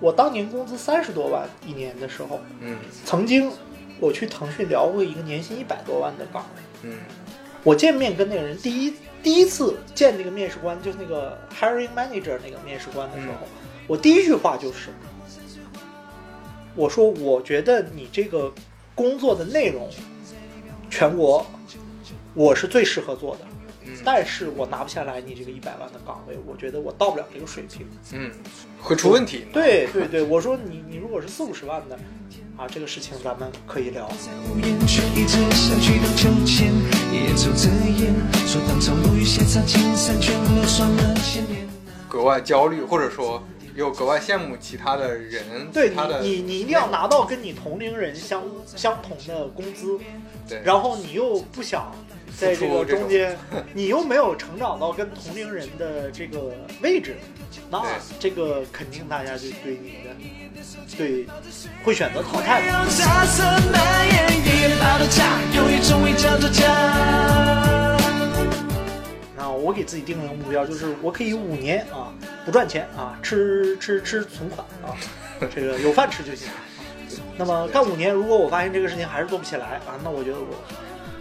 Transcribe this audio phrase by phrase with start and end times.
[0.00, 2.76] 我当年工资三十多万一年的时候，嗯。
[3.04, 3.50] 曾经
[3.98, 6.90] 我去腾讯聊过一个年薪一百多万的岗位。
[6.90, 6.98] 嗯。
[7.62, 13.48] 我见面跟那个人第一第一次见那个面试官，就是那个 hiring manager 那个面试官的时候，嗯。
[13.86, 14.90] 我第一句话就是，
[16.74, 18.52] 我说我觉得你这个
[18.94, 19.88] 工作的内容，
[20.90, 21.46] 全国
[22.34, 23.46] 我是最适合做的，
[23.86, 27.86] 嗯但是我拿不下来你这个一百万的岗位，我觉得我到不了这个水平。
[28.12, 28.30] 嗯，
[28.80, 29.46] 会出问题。
[29.52, 31.96] 对对对，我说你你如果是四五十万的，
[32.56, 34.08] 啊，这个事情咱们可以聊。
[42.08, 43.42] 格外焦虑，或者说
[43.74, 49.98] 又格外羡慕其他的人，对他的你，你你一定要拿到跟你同龄人相相同的工资，
[50.48, 51.92] 对，然后你又不想
[52.38, 53.36] 在这个中间，
[53.72, 57.16] 你又没有成长到跟同龄人的这个位置，
[57.70, 57.82] 那
[58.18, 60.10] 这个肯定大家就对你的
[60.98, 61.26] 对
[61.82, 62.66] 会选择淘汰嘛。
[62.66, 63.42] 让杂色
[63.72, 66.70] 蔓延，一言爆的炸，有一种味叫做家。
[69.38, 72.12] 啊，我给自己定了个目标，就是我可以五年啊
[72.44, 74.92] 不赚钱啊，吃吃吃存款啊，
[75.54, 76.48] 这个有饭吃就行。
[77.38, 80.46] 那么干五年，如果我发现这个事情还是做不起来啊，那我觉得我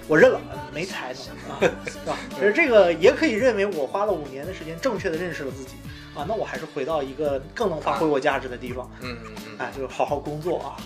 [0.07, 0.39] 我认了，
[0.73, 2.17] 没才能啊，是吧？
[2.33, 5.75] 其实这个也可以认为我花了五年的时间，正确的认识了自己
[6.15, 10.77] 啊，那我还是回到一个更能发挥我价值的地方，嗯嗯嗯，哎，就是好好工作啊。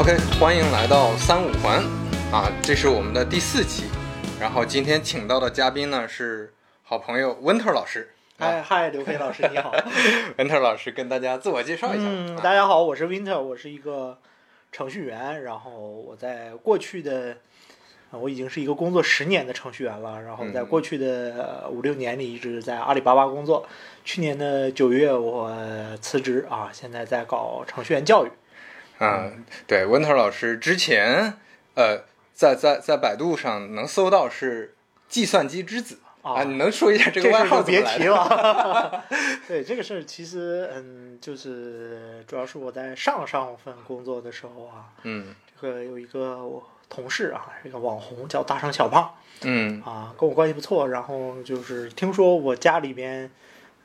[0.00, 1.84] OK，欢迎来到三五环
[2.32, 3.84] 啊，这是我们的第四期。
[4.40, 8.08] 然后今天请到的嘉宾呢是好朋友 Winter 老师。
[8.38, 9.70] 嗨嗨，刘飞老师你好。
[10.38, 12.42] Winter 老师跟大家自我介绍一下。
[12.42, 14.16] 大家好，我是 Winter，我是一个
[14.72, 17.36] 程序员，然后我在过去的，
[18.10, 23.68] 呃我已经是一个工作十年的程序员了，然后在嗯过去的呃五六年里一直在阿里巴巴工作。
[24.02, 25.54] 去年的九月我
[26.00, 28.30] 辞职啊，现在在搞程序员教育。
[29.00, 31.34] 嗯，对，Winter 老师之前
[31.74, 34.74] 呃在在在百度上能搜到是
[35.08, 38.04] 计算机之子啊你能说一下这个外号别提？
[38.04, 39.04] 了。
[39.48, 49.14] 对这个事儿，其实嗯，就是主要是我在上上份工作的时候啊，嗯这个有一个我同事啊，这个网红叫大圣小胖。
[49.42, 50.86] 嗯啊，跟我关系不错。
[50.86, 53.30] 然后就是听说我家里边，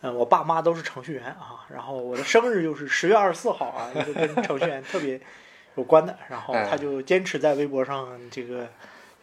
[0.06, 1.66] 呃，我爸妈都是程序员啊。
[1.74, 5.20] 然后我的生日又是十月二十四号啊，一个跟程序员特别
[5.76, 6.16] 有关的。
[6.30, 8.68] 然后哎他就坚持在微博上这个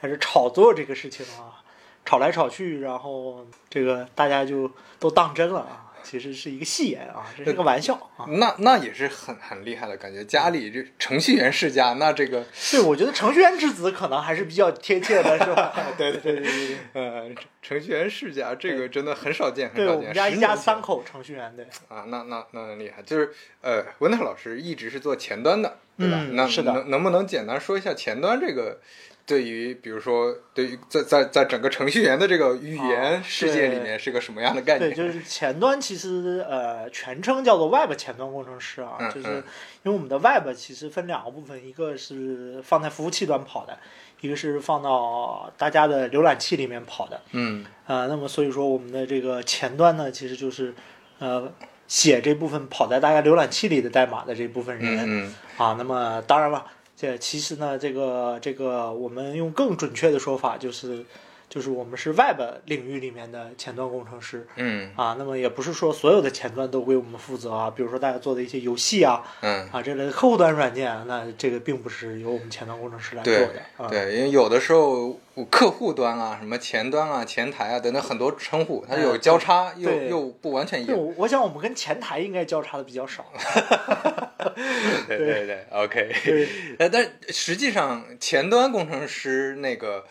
[0.00, 1.62] 开始炒作这个事情啊，
[2.04, 5.81] 炒来炒去，然后这个大家就都当真了啊。
[6.02, 8.26] 其实是一个戏言啊，这是个玩笑啊。
[8.28, 10.24] 那那也是很很厉害的感觉。
[10.24, 15.72] 家里这程序员世家，那这个对，我觉得程序员之子可能还是比较贴切的，是吧？
[15.96, 16.76] 对对对对对。
[16.94, 17.30] 呃
[17.62, 20.00] 程序员世家，这个真的很少见，很少见。
[20.00, 21.64] 我们家一家三口程序员，对。
[21.88, 26.26] 啊，那那那很厉害，就是呃，文特老师一直是做前端的，对吧？
[26.32, 28.80] 那嗯是的能能不能简单说一下前端这个？
[29.24, 35.12] 对于比如说，对于在在在整个程序员的这个语言啊世界里面是个什么样的概念对，念？
[35.12, 39.44] 就是前端，其实呃全称叫做 Web 前端工程师啊，嗯就是嗯
[39.84, 43.78] 因为我们的 Web 其实分两个部分，一个是放在服务器端跑的，
[44.20, 47.20] 一个是放到大家的浏览器里面跑的。
[47.30, 50.74] 嗯呃，那么所以说我们的这个前端呢，其实就是
[51.18, 51.52] 呃
[51.86, 54.98] 写这部分跑在大家浏览器里的代码的这部分人。
[54.98, 56.64] 嗯嗯啊，那么当然了，
[57.02, 61.04] 这其实呢，这个这个我们用更准确的说法就是，
[61.48, 65.16] 就是我们是 Web 领域里面的前端工程师嗯啊。
[65.18, 73.88] 那么也不是说所有的前端都归我们负责啊，比如说大家做的一些游戏啊嗯，啊这类的客户端软件啊，那这个并不是由我们前端工程师来做对的啊。
[73.88, 75.18] 对，因为有的时候
[75.50, 80.96] 客户端啊、什么前端啊、前台啊等等很多称呼，它有交叉，又又不完全一，样。
[80.96, 83.24] 我我想我们跟前台应该交叉的比较少。
[85.08, 86.48] 对对对，OK。
[86.90, 90.04] 但实际上前端工程师那个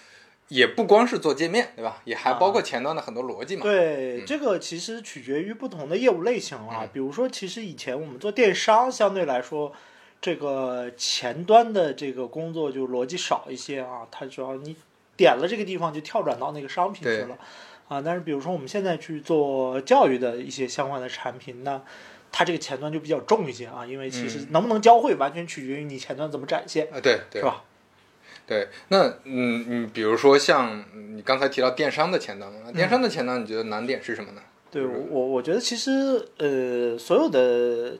[0.47, 2.01] 也不光是做界面，对吧？
[2.05, 3.63] 也还包括前端的很多逻辑嘛。
[3.63, 6.89] 对，嗯这个其实取决于不同的业务类型啊嗯。
[6.91, 9.71] 比如说，其实以前我们做电商，相对来说，
[10.19, 14.07] 这个前端的这个工作就逻辑少一些啊。
[14.11, 14.75] 它主要你
[15.15, 17.37] 点了这个地方就跳转到那个商品去了
[17.87, 18.01] 啊。
[18.01, 21.81] 但是比如说我们现在去做教育的一些相关的产品呢。
[22.31, 27.45] 它这个前端就比较重一些啊，因为其实嗯能不能教会，完全取决于你前端怎么展现，啊，对对是。
[27.45, 27.63] 吧？
[28.47, 34.41] 对，那嗯嗯，比如说像嗯你刚才提到电商的前端电商的前端你觉得难点是什么呢？
[34.69, 37.97] 对我，我觉得其实呃，所有的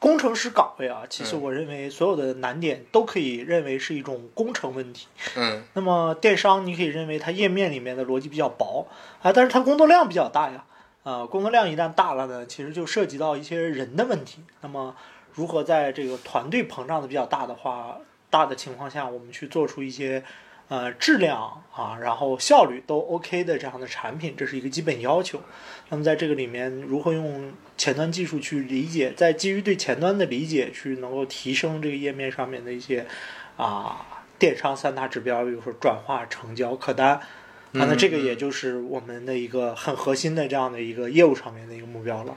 [0.00, 5.06] 工程师岗位啊，其实嗯我认为所有的难点都可以认为是一种工程问题。
[5.36, 8.88] 嗯那么电商你可以认为它页面里面的逻辑比较薄
[9.22, 10.64] 啊，但是它工作量比较大呀。
[11.04, 14.40] 啊，工作量一旦大了呢，其实就涉及到一些人的问题。
[14.60, 14.94] 那么
[15.34, 17.98] 如何在这个团队膨胀的比较大的话，
[18.30, 20.22] 大的情况下，我们去做出一些
[20.68, 25.40] 呃质量啊，然后效率都 OK 的这样的产品，这是一个基本要求。
[25.88, 33.04] 那么在这个里面，如何用前端技术去理解，在基于对前端的理解，去能够提升这个页面上面的一些
[33.56, 34.06] 啊
[34.38, 37.20] 电商三大指标，比如说转化、成交、客单。
[37.74, 42.36] 啊，那这个也就是我们的一个很核心的这样的一个业务上面的一个目标了，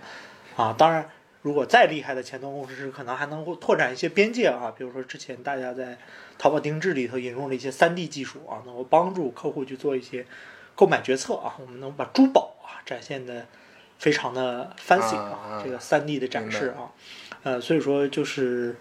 [0.56, 1.10] 啊，当然，
[1.42, 5.98] 如果再厉害的前端工程师，可能还能够拓展一些边界啊，比如说之前大家在
[6.38, 10.26] 淘宝定制里头引入了一些三 D 技术啊，能够帮助客户去做一些
[10.74, 13.46] 购买决策啊，我们能把珠宝啊展现的
[14.00, 16.92] 非常的 fancy 啊啊这个三 D 的展示啊，
[17.44, 18.76] 呃，所以说就是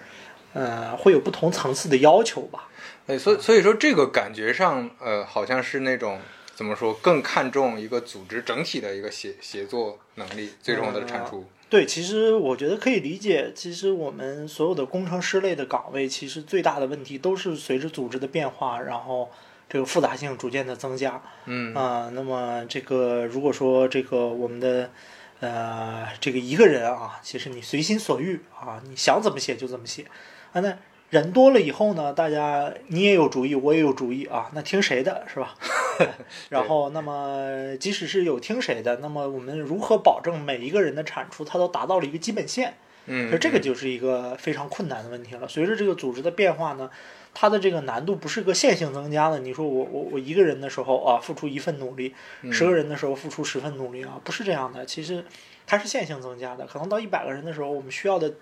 [0.52, 2.68] 呃会有不同层次的要求吧，
[3.08, 6.20] 哎，所以所以说这个感觉上，呃，好像是那种
[6.54, 11.44] 怎么说，更看重一个组织整体的一个协协作能力，最终的产出。
[11.68, 13.52] 对，其实我觉得可以理解。
[13.52, 19.28] 其实我们所有的工程师类的岗位，其实最大的问题都是随着组织的变化，然后
[19.68, 21.20] 这个复杂性逐渐的增加。
[21.46, 24.90] 嗯啊、那么这个如果说这个我们的
[25.40, 30.04] 呃这个一个人啊，其实你随心所欲啊，你想怎么写就怎么写
[30.52, 30.60] 啊。
[30.60, 30.78] 那
[31.10, 35.56] 人多了以后呢，大家你也有主意，我也有主意啊，那听谁的是吧？
[36.50, 42.74] 然后，那么即使是有听谁的，那么我们如何保证每一个人的产出，它都达到了一个基本线？
[43.06, 45.46] 嗯，而这个就是一个非常困难的问题了。
[45.46, 46.90] 随着这个组织的变化呢，
[47.34, 49.40] 它的这个难度不是个线性增加的。
[49.40, 52.12] 你说我我我一个人的时候啊，付出一份努力；
[52.50, 54.86] 十个人的时候付出十份努力啊，不是这样的。
[54.86, 55.22] 其实
[55.66, 56.66] 它是线性增加的。
[56.66, 58.32] 可能到一百个人的时候，我们需要的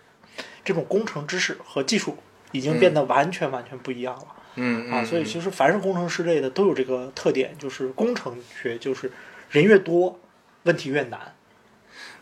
[0.64, 2.16] 这种工程知识和技术
[2.52, 4.26] 已经变得完全完全不一样了。
[4.28, 9.10] 嗯嗯啊，所以其实凡是工程师类的都有这个特点，就是工程学就是
[9.50, 10.18] 人越多，
[10.64, 11.34] 问题越难。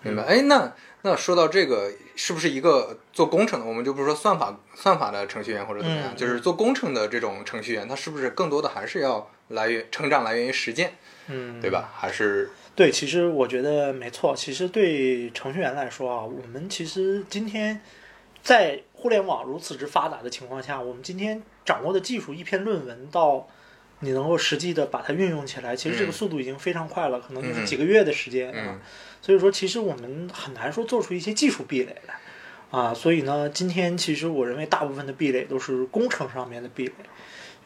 [0.02, 0.22] 明白。
[0.24, 0.72] 哎，那
[1.02, 10.94] 那说到这个，是不是一个做工程的，我们就不是说算法算法的程序员或者怎么样，嗯就是做工程的这种程序员，他是不是更多的还是要来源成长来源于实践，
[11.28, 11.90] 嗯，对吧？
[11.94, 14.34] 还是对，其实我觉得没错。
[14.34, 17.80] 其实对程序员来说啊，我们其实今天
[18.42, 23.48] 在互联网如此之发达的情况下，我们今天掌握的技术，一篇论文到
[24.00, 28.54] 你能够实际的把它运用起来，其实这个嗯速度已经非常快了，可能就是嗯几个月的时间啊。
[28.56, 28.80] 嗯
[29.22, 32.14] 所以说，其实我们很难说做出一些技术壁垒来
[32.70, 32.94] 啊。
[32.94, 36.94] 所以呢，今天其实我认为大部分的壁垒都是工程上面的壁垒，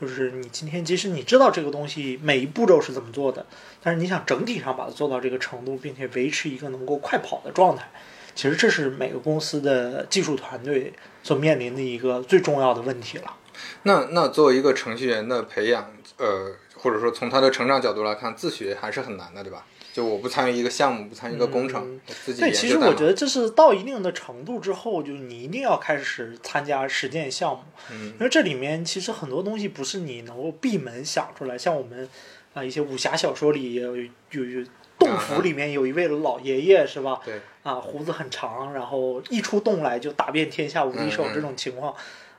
[0.00, 3.46] 就是你今天即使你知道这个东西每一步骤是怎么做的，
[3.80, 7.88] 但是你想整体上把它做到这个程度，并且维持一个能够快跑的状态，
[8.34, 10.92] 其实这是每个公司的技术团队
[11.22, 13.36] 所面临的一个最重要的问题了。
[13.84, 19.64] 那那作为一个程序员的培养，呃，或者说从他的成长角度来看，自学还是很难的，对吧？
[19.92, 32.08] 就我不参与一个项目，不参与一个工程，嗯自己对，其实我觉得这是到一定的程度之后，就你一定要开始参加实践项目，嗯因为这里面其实很多东西不是你能够闭门想出来，像我们
[32.54, 34.66] 啊一些武侠小说里有有有
[34.98, 37.20] 洞府里面有一位老爷爷是吧？
[37.24, 41.92] 对，啊，胡子很长，然后一出洞来就打遍天下无敌手嗯嗯这种情况，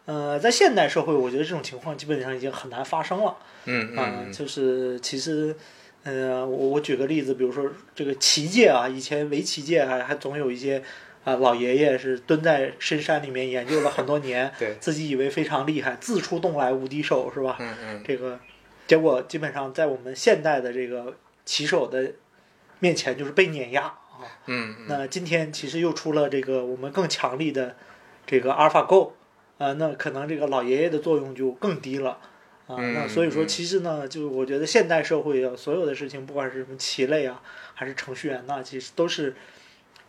[0.06, 3.36] 呃，在现代社会，我觉得这种情况基本上已经很难发生了。
[3.66, 5.56] 嗯啊、嗯就是其实，
[6.04, 10.84] 呃，我我举个例子，比如说这个棋界啊，以前围棋界还还总有一些
[11.24, 17.58] 啊、老爷爷是蹲在深山里面研究了很多年，对自己以为非常厉害，自出洞来无敌手是吧？
[17.60, 18.40] 嗯嗯这个
[18.86, 22.12] 结果基本上在我们现代的这个棋手的
[22.78, 23.92] 面前就是被碾压
[24.26, 24.32] 啊。
[24.48, 27.76] 嗯嗯那今天其实又出了这个我们更强力的
[28.26, 29.14] 这个阿尔法 Go，
[29.58, 32.20] 啊、那可能这个老爷爷的作用就更低了。
[32.68, 37.42] 啊，嗯那所以说，嗯其实呢，就我觉得现代社会啊，所有的事情，不管是什么棋类啊，
[37.76, 39.36] 还是程序员呐、其实都是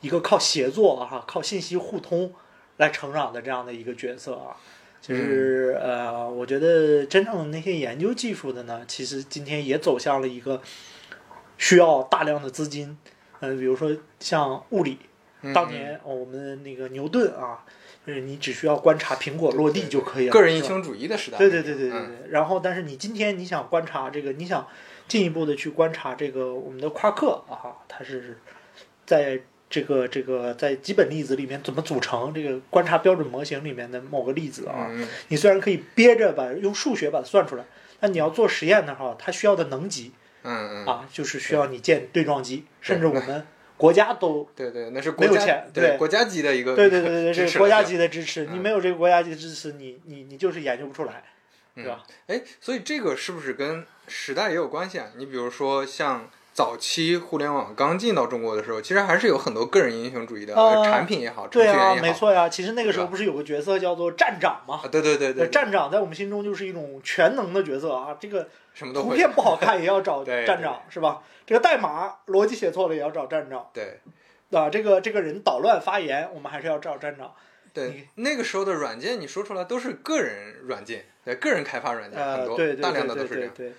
[0.00, 2.32] 一个靠协作啊，靠信息互通
[2.78, 4.56] 来成长的这样的一个角色啊。
[5.02, 10.61] 就是呃，我觉得真正的那些研究技术的呢，其实今天也走向了一个
[11.58, 12.99] 需要大量的资金，
[13.40, 13.90] 呃，比如说
[14.21, 14.99] 像物理，
[15.43, 17.64] 嗯当年、哦我们那个牛顿啊，
[18.07, 22.00] 就是你只需要观察苹果落地就可以了，个人英雄主义的时代，对对对对对对。
[22.00, 24.66] 嗯然后，但是你今天你想观察这个，你想
[25.09, 28.38] 进一步的去观察这个我们的夸克啊，它是
[29.05, 37.64] 在这个这个在基本粒子里面怎么组成这个观察标准模型里面的某个粒子啊，嗯你虽然可以憋着把用数学把它算出来，
[38.00, 40.12] 但你要做实验的话，它需要的能级
[40.47, 45.97] 嗯嗯，啊，就是需要你建对撞机，甚至我们国家都 对对，那是没有国对对。
[45.99, 48.61] 国家级的一个对对对对对，支这个国家级的支持，你嗯。
[48.61, 51.25] 没有这个国家级的支持，你你你就是研究不出来，
[51.75, 52.03] 对吧？
[52.29, 55.09] 哎，所以这个是不是跟时代也有关系啊？
[55.17, 62.49] 你比如说像早期互联网刚进到中国的时候，其实还是有很多个人英雄主义的、呃产品也好，程对啊，序员也好，没错呀。
[62.49, 64.81] 其实那个时候不是有个角色叫做站长吗？
[64.83, 71.21] 啊，对对对对，对站长在我们心中就是一种全能的角色啊，这个什么图片不好看也要找 对站长是吧？
[71.45, 74.01] 这个代码逻辑写错了也要找站长对
[74.53, 77.35] 啊，这个这个人捣乱发言，我们还是要找站长。
[77.75, 83.75] 对，那个时候的软件你说出来都是个人软件，对个人开发软件、很呃，多，对对大量对对的都是这样。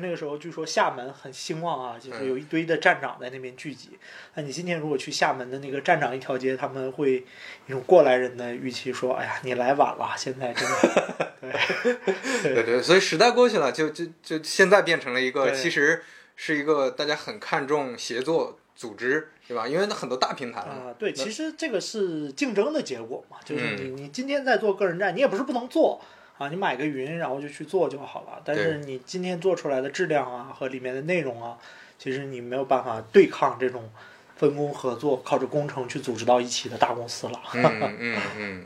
[0.00, 3.90] 那个时候，据说厦门很兴旺啊，就是嗯有一堆的站长在那边聚集。
[4.34, 7.24] 那你今天如果去厦门的那个站长一条街，他们会
[7.66, 11.34] 一种过来人的语气说：“哎呀，你来晚了，现在真的。
[12.42, 16.02] 对对对，所以时代过去了，就就就现在变成了一个，其实
[16.36, 19.68] 是一个大家很看重协作组织，对吧？
[19.68, 20.90] 因为很多大平台了嘛。
[20.90, 26.00] 啊，对，其实这个是竞争的结果嘛，就是嗯你你今天在做个人站，你也不是不能做
[26.38, 28.42] 啊，你买个云然后就去做就好了。
[28.44, 31.56] 但是你今天做出来的质量啊和里面的内容啊，
[31.98, 33.90] 其实你没有办法对抗这种
[34.36, 37.40] 分工合作、靠着工程去组织到一起的大公司了。
[37.54, 38.64] 嗯嗯嗯，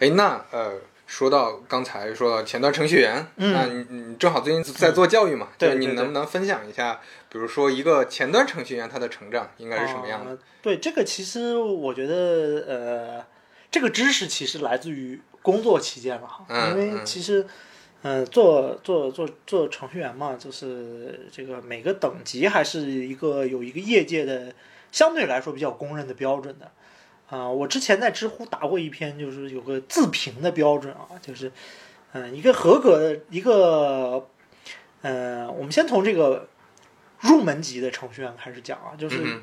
[0.00, 10.32] 哎，那呃，说到刚才说到前端程序员，嗯那你你正好最近在做教育嘛，对就是你能不能分享一下，比如说一个前端程序员他的成长应该是什么样的？
[10.32, 13.24] 啊对，这个其实我觉得，呃，
[13.70, 17.46] 这个知识其实来自于工作期间了哈，嗯因为嗯其实，
[18.02, 24.52] 嗯、做做做做程序员嘛，就是这个每个等级还是一个有一个业界的
[24.90, 26.68] 相对来说比较公认的标准的。
[27.28, 31.52] 啊、我之前在知乎打过一篇，就是有个自评的标准啊，就是，
[32.12, 34.26] 嗯、一个合格的一个，
[35.02, 36.48] 呃，我们先从这个
[37.20, 39.42] 入门级的程序员开始讲啊，就是嗯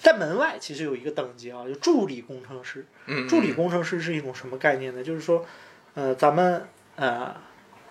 [0.00, 2.86] 在门外其实有一个等级啊，就助理工程师。
[3.06, 5.04] 嗯，助理工程师是一种什么概念呢？
[5.04, 5.44] 就是说，
[5.94, 6.66] 呃，咱们
[6.96, 7.36] 呃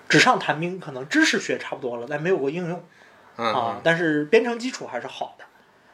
[0.09, 2.83] 纸上谈兵，可能知识学差不多了，但没有过应用
[3.37, 5.45] 嗯啊，但是编程基础还是好的。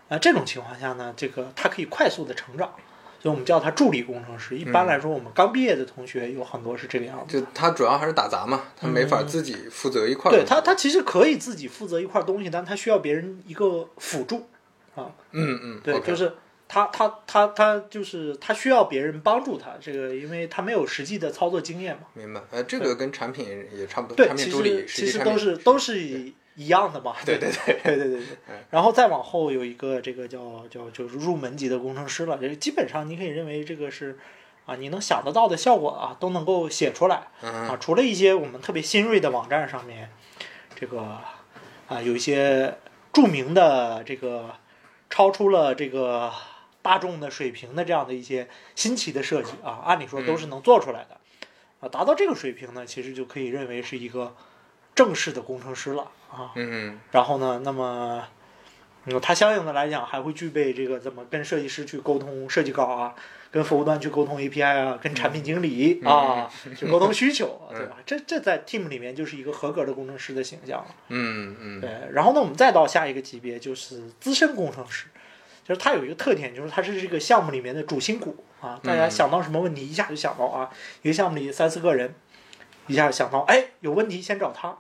[0.08, 2.74] 啊，这种情况下呢，这个他可以快速的成长，
[3.20, 4.58] 所以我们叫他助理工程师。
[4.58, 7.42] 一般来说，我们刚毕业的同学有很多是这个样子。
[7.42, 10.34] 就他主要还是打杂嘛，他没法自己负责一块儿。
[10.34, 14.48] 对他，他其实可以自己负责一块东西，但他需要别人一个辅助。
[15.32, 16.34] 嗯嗯，对就是
[16.68, 22.04] 他他他他就是他需要别人帮助他，这个因为他没有实际的操作经验嘛。
[22.14, 22.42] 明白。
[22.52, 27.14] 呃，这个跟产品也差不多，对，其产品助理、实其实都是都是一一样的嘛。
[27.26, 28.22] 对对对对，对对。
[28.72, 34.18] 然后再往后有一个这个叫叫就是入门级的工程师了，这个基本上你可以认为这个是
[34.66, 40.10] 啊你能想得到的效果啊都能够写出来嗯啊，除了一些我们特别新锐的网站上面，
[40.74, 41.20] 这个
[41.88, 42.80] 啊有一些
[43.14, 44.56] 著名的这个
[45.16, 46.30] 超出了这个
[46.82, 51.18] 大众的水平的这样的一些新奇的设计啊，按理说都是能做出来的。
[51.80, 54.36] 啊，达到这个水平呢，其实就可以认为是一个
[54.94, 56.52] 正式的工程师了啊。
[56.56, 58.28] 嗯然后呢，那么，
[59.06, 63.16] 嗯，它相应的来讲还会具备这个怎么跟设计师去沟通设计稿啊，
[63.56, 67.96] 跟服务端去沟通 API 啊，跟产品经理、啊去沟通需求，嗯对吧？
[68.06, 70.88] 这这在 team 里面就是一个合格的工程师的形象了。
[71.08, 75.06] 嗯嗯对，然后呢，我们再到下一个级别就是资深工程师，
[75.64, 78.78] 就是他有一个特点，就是他是这个项目里面的主心骨啊。
[78.84, 80.70] 大家嗯想到什么问题，一下就想到啊，
[81.02, 82.14] 一个项目里三四个人，
[82.88, 84.78] 一下想到，哎，有问题先找他。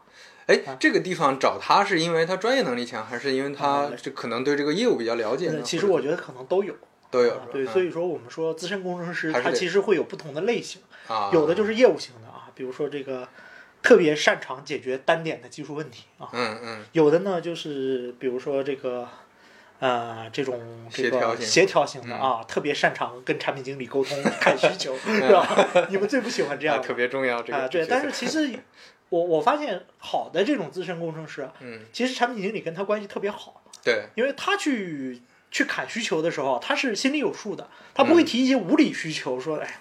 [0.47, 5.61] 哎，这个地方找他是因为他专业能力强，还是因为他嗯这可能对这个业务比较了解呢？
[5.63, 6.75] 其实我觉得可能都有。
[7.15, 13.27] 都有啊，对，所以说我们说资深工程师，他其实会有不同的类型，啊，有的就是业务型的啊，比如说这个
[13.81, 19.07] 特别擅长解决单点的技术问题啊，嗯嗯有的呢就是比如说这个。
[19.77, 25.85] 呃，这种这个协调型的啊，特别擅长跟产品经理沟通、 看需求，是吧？
[25.89, 27.85] 你们最不喜欢这样特别重要这啊，个对。
[27.85, 28.57] 但是其实
[29.09, 35.21] 我我发现好的这种资深工程师啊，嗯其实产品经理跟他关系特别好，对因为他去
[35.55, 39.79] 去砍需求的时候，他是心里有数的，他不会嗯提一些无理需求，说哎，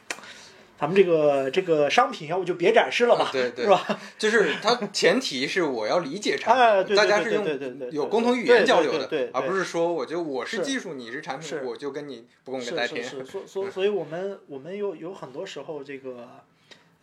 [0.79, 3.99] 咱们这个这个商品要不就别展示了吧，啊对对是吧？
[4.17, 7.45] 就是他前提是我要理解产 哎品，大家是用
[7.91, 13.03] 有共同语言交流的而不是说我就我是是技术，你是产品，我就跟你不共是戴天。
[13.03, 16.29] 是是，所所 所以，我们我们有有很多时候这个。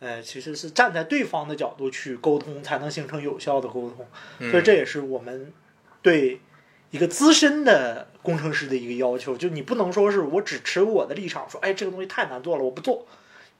[0.00, 4.04] 呃，其实是站在对方的角度去沟通，才能形成有效的沟通。
[4.40, 5.52] 嗯所以这也是我们
[6.02, 6.40] 对
[6.92, 13.06] 一个资深的工程师的一个要求，就你不能说是我只持我的立场，说哎这个东西太难做了，我不做。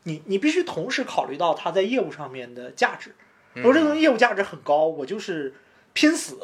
[0.04, 3.14] 你你必须同时考虑到它在业务上面的价值
[3.54, 5.54] 如果这个东西业务价值很高，我就是
[5.92, 6.38] 拼死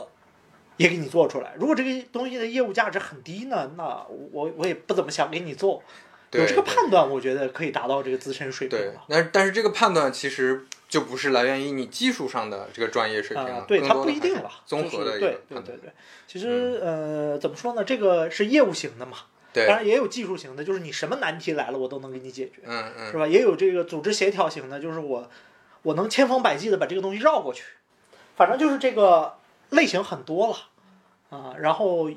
[0.76, 1.54] 也给你做出来。
[1.58, 5.82] 如果这个东西的业务价值很低呢，那我我也不怎么想给你做。
[6.30, 15.60] 对有这个判断，我觉得可以达到这个资深水平对了。，但是但是这个判断其实就不是来源于你技术上的这个专业水平了，啊，对，它不一定了，综合的一就是对个。
[15.60, 15.92] 对对对。
[16.26, 17.84] 其实呃，怎么说呢？
[17.84, 19.18] 这个是业务型的嘛，
[19.52, 23.26] 对当，然也有技术型的，就是你什么难题来了，我都能给你解决，嗯嗯是吧？
[23.26, 25.30] 也有这个组织协调型的，就是我
[25.82, 27.64] 我能千方百计的把这个东西绕过去。
[28.36, 29.36] 反正就是这个
[29.70, 30.56] 类型很多了
[31.28, 32.10] 啊，然后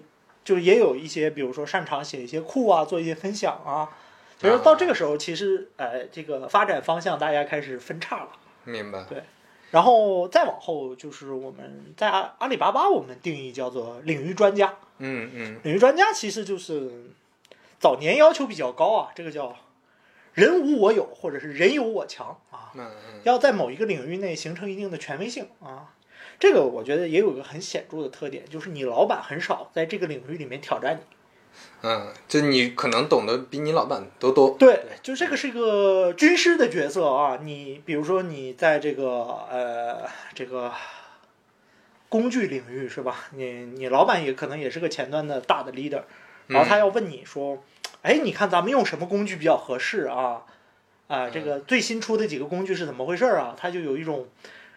[0.45, 3.89] 就也有一些，比如说擅长写一些库啊，做一些分享啊。
[4.39, 8.29] 其实到这个时候，其实呃，这个发展方向大家开始分叉了。
[8.63, 9.03] 明白。
[9.03, 9.23] 对
[9.71, 14.75] 然后再往后，就是我们在阿阿里巴巴，我们定义叫做领域专家。
[14.97, 17.11] 嗯嗯领域专家其实就是
[17.79, 19.55] 早年要求比较高啊，这个叫
[20.33, 25.93] 人无我有，或者是人有我强啊，嗯嗯要在某一个领域内形成一定的权威性啊。
[26.37, 31.03] 这个我觉得也有一个很显著的特点，就是你老板很少在这个领域里面挑战你。
[31.83, 34.55] 嗯，就你可能懂得比你老板都多。
[34.59, 37.39] 对，就这个是一个军师的角色啊。
[37.41, 39.05] 你比如说你在这个
[39.49, 40.71] 呃这个
[42.07, 43.25] 工具领域是吧？
[43.31, 46.03] 你你老板也可能也是个前端的大的 leader，
[46.47, 47.63] 然后他要问你说，
[48.03, 50.43] 哎，你看咱们用什么工具比较合适啊？
[51.07, 53.55] 啊，这个最新出的几个工具是怎么回事啊？
[53.57, 54.27] 他就有一种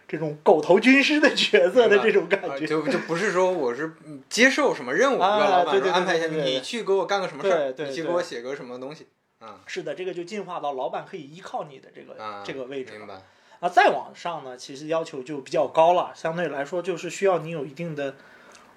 [0.06, 2.66] 这种狗头军师的角色的这种感啊觉。
[2.66, 9.06] 就就不是说我是嗯接受什么任务，啊让老板安排一下，你去给我干个什么事儿，对对你去给我写个什么东西。
[9.40, 13.14] 啊是的，这个就进化到老板可以依靠你的这个、啊，这个位置了明白。
[13.60, 18.14] 啊，再往上呢，其实要求就比较高了，相对来说就是需要你有一定的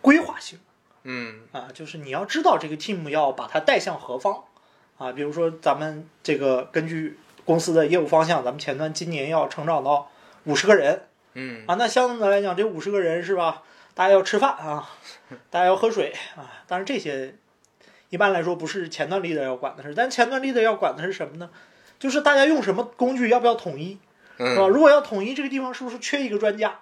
[0.02, 0.60] 规划性
[1.04, 4.44] 嗯啊，就是你要知道这个 team 要把它带向何方
[4.98, 5.14] 啊。
[5.14, 10.10] 比如说咱们这个根据公司的业务方向，咱们前端今年要成长到
[10.44, 11.04] 五十个人
[11.40, 13.62] 嗯啊，那相对来讲，这五十个人是吧？
[13.94, 14.90] 大家要吃饭啊，
[15.52, 17.36] 大家要喝水啊，当然这些
[18.10, 21.52] 一般来说不是前段 leader 要管的事，但前段 leader 要管的是什么呢？
[22.00, 24.00] 就是大家用什么工具要不要统一，
[24.38, 24.64] 是吧？
[24.64, 26.80] 嗯如果要统一这个地方，是不是缺一个专家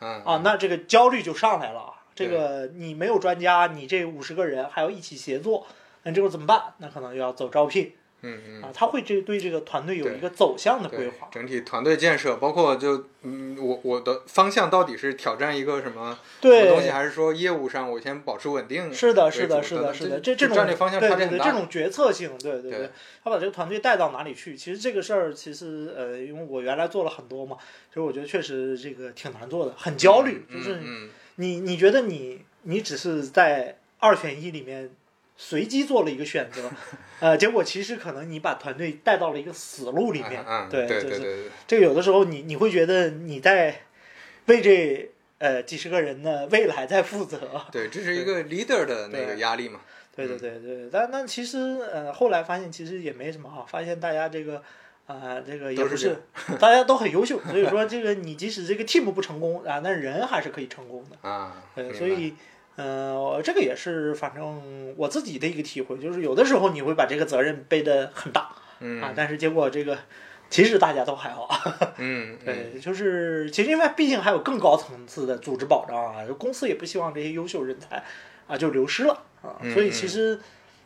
[0.00, 0.40] 嗯啊？
[0.42, 1.92] 那这个焦虑就上来了啊。
[2.14, 5.66] 这个你没有专家，你这五十个人还要一起协作，
[6.02, 6.74] 那这个怎么办？
[6.78, 8.70] 那可能就要走招聘嗯嗯啊。
[8.74, 11.28] 他会这对这个团队有一个走向的规划。
[11.30, 18.92] 整体团队建设，包括就嗯，我我的方向到底是挑战一个什么对东西，还是说业务上我先保持稳定？
[18.92, 21.44] 是的，是的，是的，是的，这这种战略方向对对对，差别很大。
[21.44, 22.90] 这种决策性，对对对，
[23.22, 24.56] 他把这个团队带到哪里去？
[24.56, 27.56] 其实这个事儿，其实呃，因为我原来做了很多嘛，
[27.88, 34.90] 其实我觉得确实这个挺难做的，很焦虑，嗯就是嗯你你觉得你你只是在二选一里面
[35.38, 36.68] 随机做了一个选择，
[37.20, 43.82] 呃，结果其实可能你把团队带到了一个死路里面，嗯，嗯对，对就是对对，这个有的时候你你会觉得你在
[44.46, 47.38] 为这呃几十个人的未来在负责，
[47.72, 49.80] 对，这是一个 leader 的那个压力嘛。
[50.14, 51.58] 对对对对，但但其实
[51.92, 54.62] 呃后来发现其实也没什么哈，发现大家这个。
[55.08, 56.16] 啊、这个也不是是，
[56.60, 61.26] 大家都很优秀，所以说这个你即使这个 team 不成功啊，那人还是可以成功的。
[61.26, 62.34] 啊，对，所以，
[62.78, 69.98] 呃，这个也是反正我自己的一个体会，就是有的时候你会把这个责任背得很大啊嗯，但是结果这个
[70.48, 71.48] 其实大家都还好。
[71.98, 78.04] 嗯， 嗯对，就是其实因为毕竟还有更高层次的组织保障啊，公司也不希望这些优秀人才
[78.46, 80.38] 啊就流失了啊，嗯所以其实。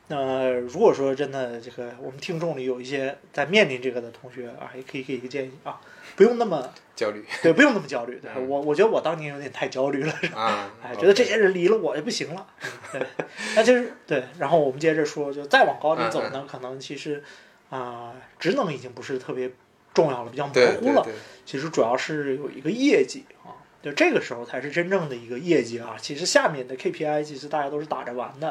[0.09, 5.81] 呃，如果说真的这个我们听众里有一些在面临这个的同学啊，也可以给一个建议啊，
[6.17, 8.19] 不用那么焦虑对，不用那么焦虑。
[8.21, 12.47] 对嗯我，我觉得我当年有点太焦虑了，啊，哎，觉得这些人离了我也不行了。
[12.93, 17.23] 嗯对，那其实对，然后我们接着说，就再往高里走嗯呢，可能其实
[17.71, 19.51] 啊、职能已经不是特别
[19.95, 21.07] 重要了，比较模糊了。
[21.47, 25.97] 其实主要是有一个业绩啊，就这个时候才是真正的一个业绩啊。
[25.99, 28.51] 其实下面的 KPI 其实大家都是打着玩的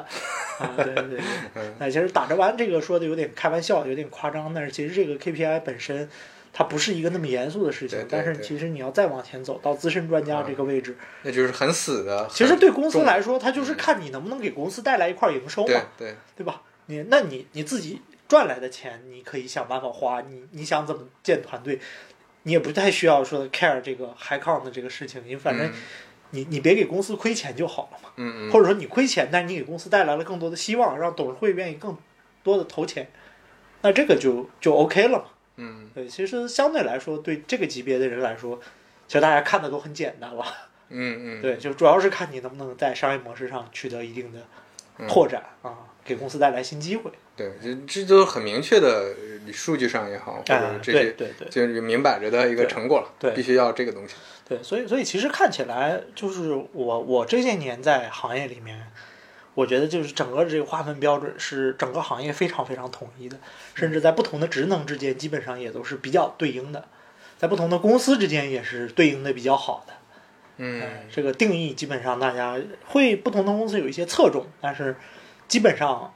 [0.60, 1.19] 啊，对对对。
[1.56, 6.10] 嗯那其实打着玩这个说的有点开玩笑，有点夸张，但是其实这个 KPI 本身。
[6.53, 12.27] 它不是一个那么严肃的事情，对对但是其实你要再往前走到资深专家这个位置，那就是很死的。
[12.29, 16.61] 其实对公司来说，它就是看你能不能给公司带来一块营收嘛，对，对吧？
[16.87, 21.79] 你那你你自己赚来的钱，你可以想办法花，你你想怎么建团队，
[22.43, 25.73] 你也不太需要说 care 这个 high count 的这个事情，你反正嗯
[26.31, 31.97] 你你别给公司亏钱就好了嘛，嗯嗯，或者说你亏钱，但是你给公司带来了更多的希望，让董事会愿意更
[32.43, 33.09] 多的投钱，
[33.81, 35.25] 那这个就就 OK 了嘛。
[35.57, 38.59] 嗯对，其实相对来说，对这个级别的人来说，
[39.07, 40.45] 其实大家看的都很简单了。
[40.89, 44.39] 嗯嗯， 对，就主要是看你能不能在商业模式上取得一定的
[45.07, 47.11] 拓展啊，给公司带来新机会。
[47.35, 49.15] 对，这这都很明确的
[49.51, 54.15] 数据上也好，或者啊，这些，对对对就是明摆着的一个成果了，对必须要这个东西。
[54.47, 58.85] 对，所以所以其实看起来就是我我这些年在行业里面，
[59.53, 63.37] 我觉得就是整个这个划分标准是整个行业非常非常统一的，
[63.73, 66.87] 甚至在不同的职能之间基本上也都是比较对应的，
[67.37, 69.93] 在不同的公司之间也是对应的比较好的。
[70.57, 74.95] 嗯嗯，这个定义基本上大家会不同的公司有一些侧重，但是
[75.47, 76.13] 基本上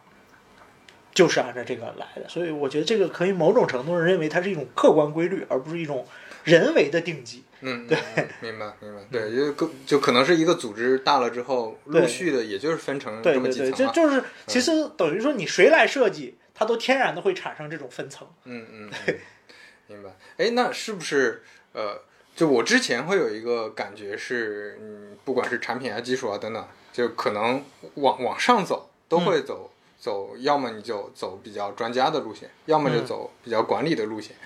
[1.14, 6.06] 就是按照这个来的，所以我觉得这个可以某种程度上认为它是一种客观规律，而不是一种
[6.44, 7.45] 人为的定级。
[7.62, 7.98] 嗯，对，
[8.42, 13.94] 明白明白，对，就更就可能是一个组织大了之后，陆续的也就是分成这么对对对，几层了。
[13.94, 18.28] 就就是其实等于说你谁来设计，它都天然的会产生这种分层。
[18.44, 19.16] 嗯嗯，嗯
[19.88, 20.10] 明白。
[20.38, 22.02] 哎，那是不是呃，
[22.36, 27.64] 就我之前会有一个感觉是，嗯，不管是产品啊、技术啊等等，就可能
[27.96, 34.36] 往往上走都会嗯走、走，要么你就走比较专家的路线，要么就嗯走比较管理的路线。
[34.36, 34.42] 会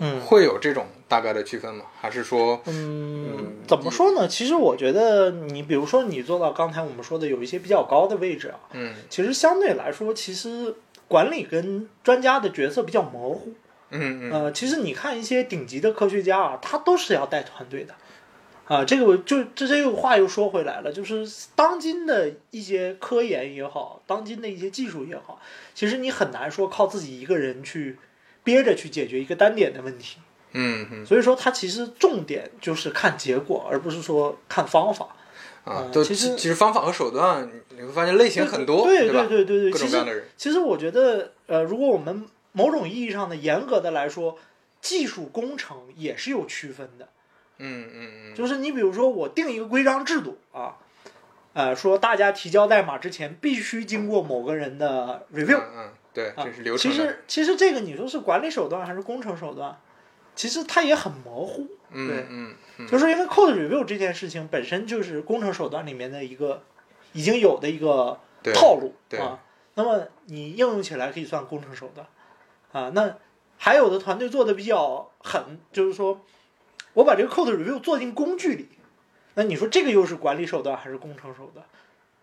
[0.00, 1.84] 嗯会有这种大概的区分吗？
[2.00, 4.28] 还是说，嗯，怎么说呢？
[4.28, 10.74] 其实我觉得你比如说你做到刚才我们说的有一些比较高的位置啊，嗯其实相对来说，其实
[11.08, 13.52] 管理跟专家的角色比较模糊。
[13.90, 17.94] 嗯嗯呃，其实你看一些顶级的科学家啊，他都是要带团队的。
[18.64, 25.38] 啊，这个我就这这个话又说回来了，就是当今的一些科研也好，当今的一些技术也好，
[25.74, 27.98] 其实你很难说靠自己一个人去
[28.44, 30.18] 憋着去解决一个单点的问题。
[30.52, 35.08] 嗯嗯所以说，它其实重点就是看结果，而不是说看方法。
[35.64, 39.08] 啊，其实其实方法和手段，你会发现类型很多，对？
[39.08, 44.36] 对对对对，其实各种各样的人，其实我觉得，呃，如果我们某种意义上的严格的来说，
[44.80, 47.08] 技术工程也是有区分的。
[47.58, 50.78] 嗯嗯嗯，就是你比如说，我定一个规章制度啊，
[51.52, 59.78] 呃，说大家提交代码之前必须经过某个人的 review 嗯嗯，对，啊这是流程的，其实其实这个你说是管理手段还是工程手段，
[60.34, 61.66] 其实它也很模糊。
[61.90, 66.62] 对嗯嗯嗯，就是因为 code review 这件事情本身就是工程手段里面的一个
[67.12, 68.18] 已经有的一个
[68.54, 69.38] 套路对啊，
[69.74, 72.06] 那么你应用起来可以算工程手段
[72.72, 72.90] 啊。
[72.94, 73.18] 那
[73.58, 76.22] 还有的团队做的比较狠，就是说
[76.94, 78.68] 我把这个 code review 做进工具里，
[79.34, 81.66] 那你说这个又是管理手段还是工程手段？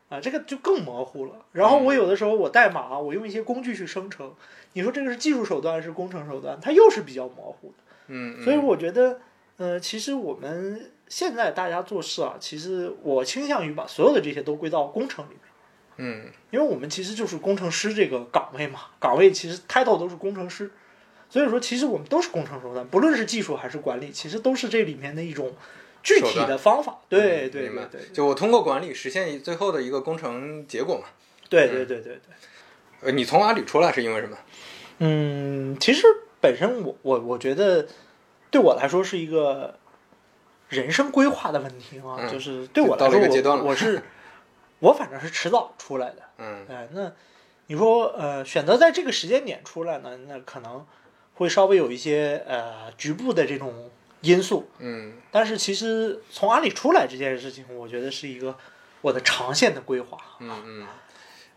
[0.09, 1.45] 啊，这个就更模糊了。
[1.51, 4.33] 然后我有的时候我代码，我用一些工具去生成，
[4.73, 6.59] 你说这个是技术手段还是工程手段？
[6.61, 7.83] 它又是比较模糊的。
[8.07, 9.19] 嗯，嗯所以我觉得，
[9.57, 15.39] 呃，其实我们现在大家做事啊，其实我倾向于把所有的这些都归到工程里面，
[15.97, 20.71] 嗯因为我们其实就是工程师这个岗位嘛，岗位其实 title 都是工程师，
[21.29, 25.53] 所以说其实我们都是工程手段，不论是技术还是管理，其实都是这里面的一种
[26.03, 26.99] 具体的方法。
[27.07, 31.07] 对对对对就我通过管理实现最后的一个工程结果嘛。
[31.49, 32.21] 对对对对对。
[33.01, 34.37] 呃，你从阿里出来是因为什么？
[34.99, 36.05] 嗯，其实
[36.41, 37.87] 本身我我我觉得
[38.51, 39.77] 对我来说是一个
[40.67, 44.01] 人生规划的问题啊，嗯就是对我到来说了一个阶段我我是
[44.79, 46.21] 我反正是迟早出来的。
[46.37, 47.11] 嗯哎，那
[47.67, 50.85] 你说呃选择在这个时间点出来呢，那可能
[51.35, 53.89] 会稍微有一些呃局部的这种
[54.21, 58.55] 因素，嗯但是其实从阿里出来这件事情，我觉得是一个
[59.01, 60.17] 我的长线的规划。
[60.39, 60.87] 嗯嗯，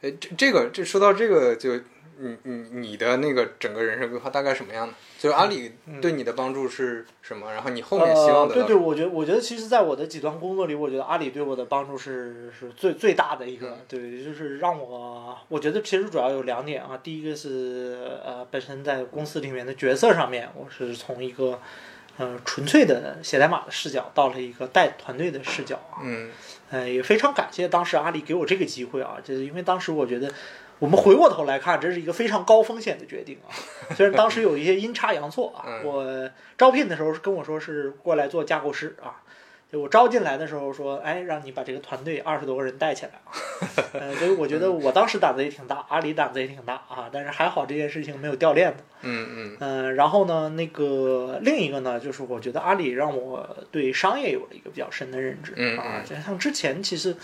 [0.02, 1.78] 哎，这这个这说到这个就。
[2.18, 4.94] 你你你的那个整个人生规划大概什么样的？
[5.18, 7.52] 就是阿里对你的帮助是什么？
[7.52, 21.58] 然后你后面希望呃、对对，我觉得我觉得其实，在我的几段工作里，我觉得阿里对我的帮助是是最最大的一个，嗯对，就是让我我觉得其实主要有两点啊，第一个是呃本身在公司里面的角色上面，我是从一个
[22.18, 26.30] 呃纯粹的写代码的视角到了一个带团队的视角啊，嗯
[26.70, 30.32] 呃也非常感谢当时阿里给我这个机会啊，就是因为当时我觉得。
[30.78, 33.54] 我们回过头来看，这是一个非常高风险的决定啊。
[33.94, 39.22] 虽然当时有一些阴差阳错啊，嗯我招聘的时候是跟我说是过来做架构师啊，
[39.72, 43.32] 就我招进来的时候说，哎，让你把这个团队二十多个人带起来啊。
[43.94, 48.84] 呃，所以我觉得我当时胆子也挺大，阿里胆子也挺大啊，但是还好这件事情没有掉链子。
[49.00, 57.16] 嗯嗯嗯、然后呢，那个另一个呢，就是我觉得阿里让我对商业有了一个比较深的认知嗯啊嗯，就像之前其实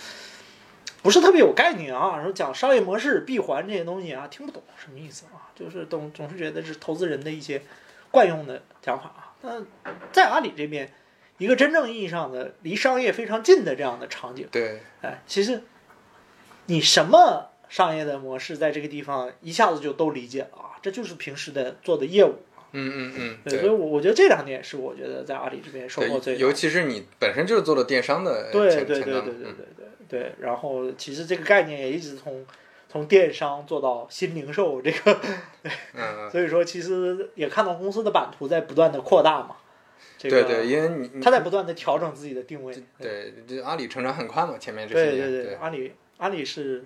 [1.02, 7.61] 不是特别有概念啊，说讲商业模式、闭环这些东西啊，听不懂什么意思啊，就是总总是觉得是投资人的一些
[8.11, 9.34] 惯用的讲法啊。
[9.42, 9.62] 那
[10.11, 10.90] 在阿里这边，
[11.38, 15.62] 一个真正意义上的离商业非常近的这样的场景，对，哎，其实
[16.66, 22.35] 你什么商业的模式在这个地方一下子就都理解了啊，这就是平时的做的业务。
[22.72, 26.46] 嗯嗯嗯，对，所以我我觉得这两点是我觉得在阿里这边收获最，大的。
[26.46, 32.44] 尤其是你本身就是做了电商的对前对对对对对对，对，然后其实这个概念也一直从
[32.87, 35.18] 从电商做到新零售这个，
[35.94, 39.57] 嗯， 所以说其实也看到公司的版图在不断的扩大嘛。
[40.16, 42.74] 这个、对对，因为你你他在不断的调整自己的定位。
[42.98, 46.84] 对，这阿里成长很快嘛，前面这些年，对对对，阿里阿里是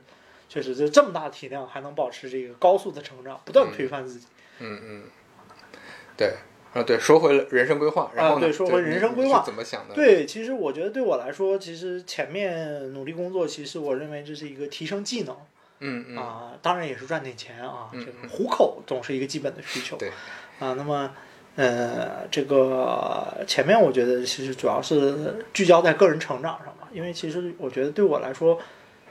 [0.48, 4.26] 确实就这么大体量还能保持这个高速的成长，不断推翻自己。
[4.58, 5.02] 嗯嗯，
[6.16, 6.34] 对
[6.74, 9.94] 啊对，说回了人生规划，然后对说回人生规划怎么想的？
[9.94, 15.34] 对，其实我觉得对我来说，其实前面努力工作，其实我认为这是一个提升技能
[15.80, 19.96] 嗯嗯啊，当然也是赚点钱啊，嗯这个糊口总是一个基本的需求。
[19.96, 20.10] 对
[20.60, 21.14] 啊，那么。
[21.54, 28.58] 呃，这个前面我觉得其实主要是聚焦在个人成长上嘛，因为其实我觉得对我来说，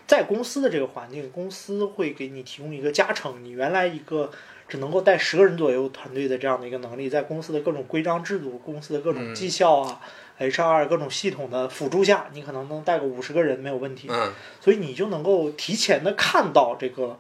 [0.08, 3.44] 在公司的这个环境，公司会给你提供一个加成。
[3.44, 4.32] 你原来一个
[4.68, 10.02] 只能够带十个人左右团队的这样的一个能力，在公司的各种规章制度、公司的各种绩效啊、
[10.40, 14.08] HR 各种系统的辅助下，你可能能带个五十个人没有问题。
[14.10, 17.20] 嗯所以你就能够提前的看到这个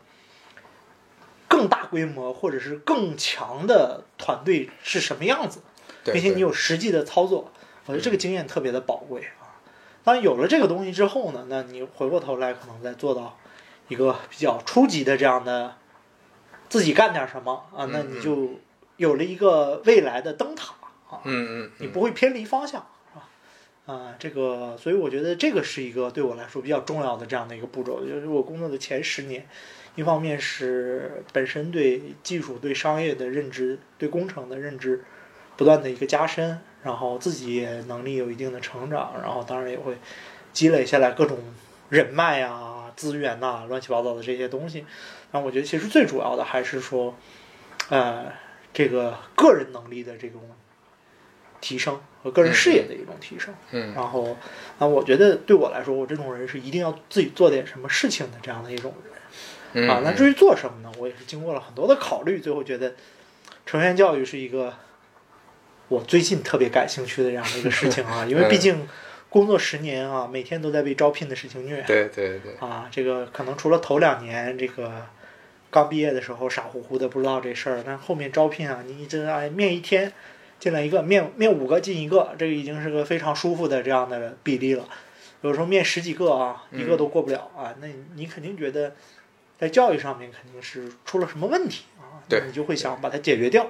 [1.91, 5.59] 规模或者是更强的团队是什么样子，
[6.05, 7.51] 并且你有实际的操作，
[7.85, 9.59] 我觉得这个经验特别的宝贵啊。
[10.03, 13.37] 当然有了这个东西之后呢，那你回过头来可能再做到
[13.87, 15.75] 一个比较初级的这样的
[16.69, 18.51] 自己干点什么啊，那你就
[18.97, 20.73] 有了一个未来的灯塔
[21.09, 21.19] 啊。
[21.25, 23.93] 嗯嗯，你不会偏离方向，是吧？
[23.93, 29.47] 啊，这个，所以我觉得这个是一个对我来说比较重要的这样的一个步骤，就是我工作的前十年，
[29.95, 35.03] 一方面是本身对技术、对商业的认知、对工程的认知
[35.57, 39.97] 不断的一个加深，然后自己也能力有一定的成长，然后当然也会
[40.53, 41.39] 积累下来各种
[41.89, 44.85] 人脉啊、资源呐、乱七八糟的这些东西。
[45.31, 47.15] 那我觉得其实最主要的还是说，
[47.89, 48.31] 呃，
[48.73, 50.41] 这个个人能力的这种
[51.59, 53.53] 提升和个人事业的一种提升。
[53.71, 54.37] 嗯然后，
[54.79, 59.20] 啊，我觉得对我来说，我这种人是一定要自己做点什么事情的这样的一种人。
[59.73, 60.91] 嗯啊，那至于做什么呢？
[60.97, 62.93] 我也是经过了很多的考虑，最后觉得
[63.65, 64.73] 成人教育是一个
[65.87, 68.87] 我最近特别感兴趣的这样的一个事情啊，因为 毕竟
[69.29, 72.87] 工作十年啊，每天都在被招聘的事情虐对对对，啊。
[72.91, 75.05] 这个可能除了头两年这个
[75.69, 80.11] 刚毕业的时候傻乎乎的不知道这事儿，但后面招聘啊，你一直哎面一天
[80.59, 84.85] 进来一个，面面五个进一个，这个已经是个非常舒服的这样的比例了。
[85.41, 88.93] 有时候面十几个啊，一个都过不了啊，那你肯定觉得
[89.61, 93.69] 在教育上面肯定是出了什么问题啊，对你就会想把它解决掉。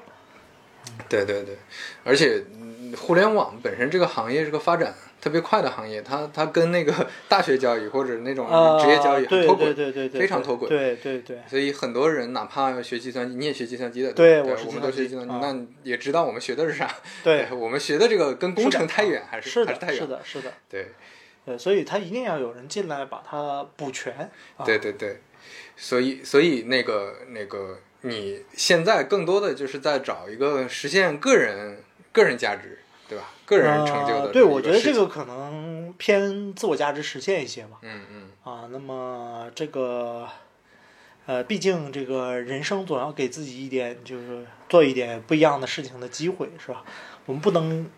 [1.09, 1.57] 对对对，
[2.05, 16.89] 而且嗯互联网本身这个行业是个发展特别快的行业，它它跟那个 大学教育或者那种呃，职业教育很脱轨，对对对对，非常脱轨对对对，所以很多人哪怕要学计算机，你也学计算机的，对对我们都学计算机，啊那也知道我们学的是啥？
[17.21, 19.97] 对，我们学的这个跟工程太远，还是的，还是太远？
[19.97, 20.87] 是的，是的，对
[21.45, 24.13] 对，所以他一定要有人进来把它补全。
[24.57, 25.19] 啊、对对对，
[25.83, 32.77] 所以所以那个那个你现在更多的就是在找一个实现个人个人价值，
[33.09, 33.31] 对吧？
[33.45, 34.31] 个人成就的、呃。
[34.31, 37.79] 对，我觉得这个可能偏自我价值实现一些吧。
[37.81, 40.27] 嗯嗯啊，那么这个，
[41.25, 46.83] 呃，毕竟这个人生总要给自己一点，就是做一点不一样的事情的机会，是吧？
[47.25, 47.89] 我们不能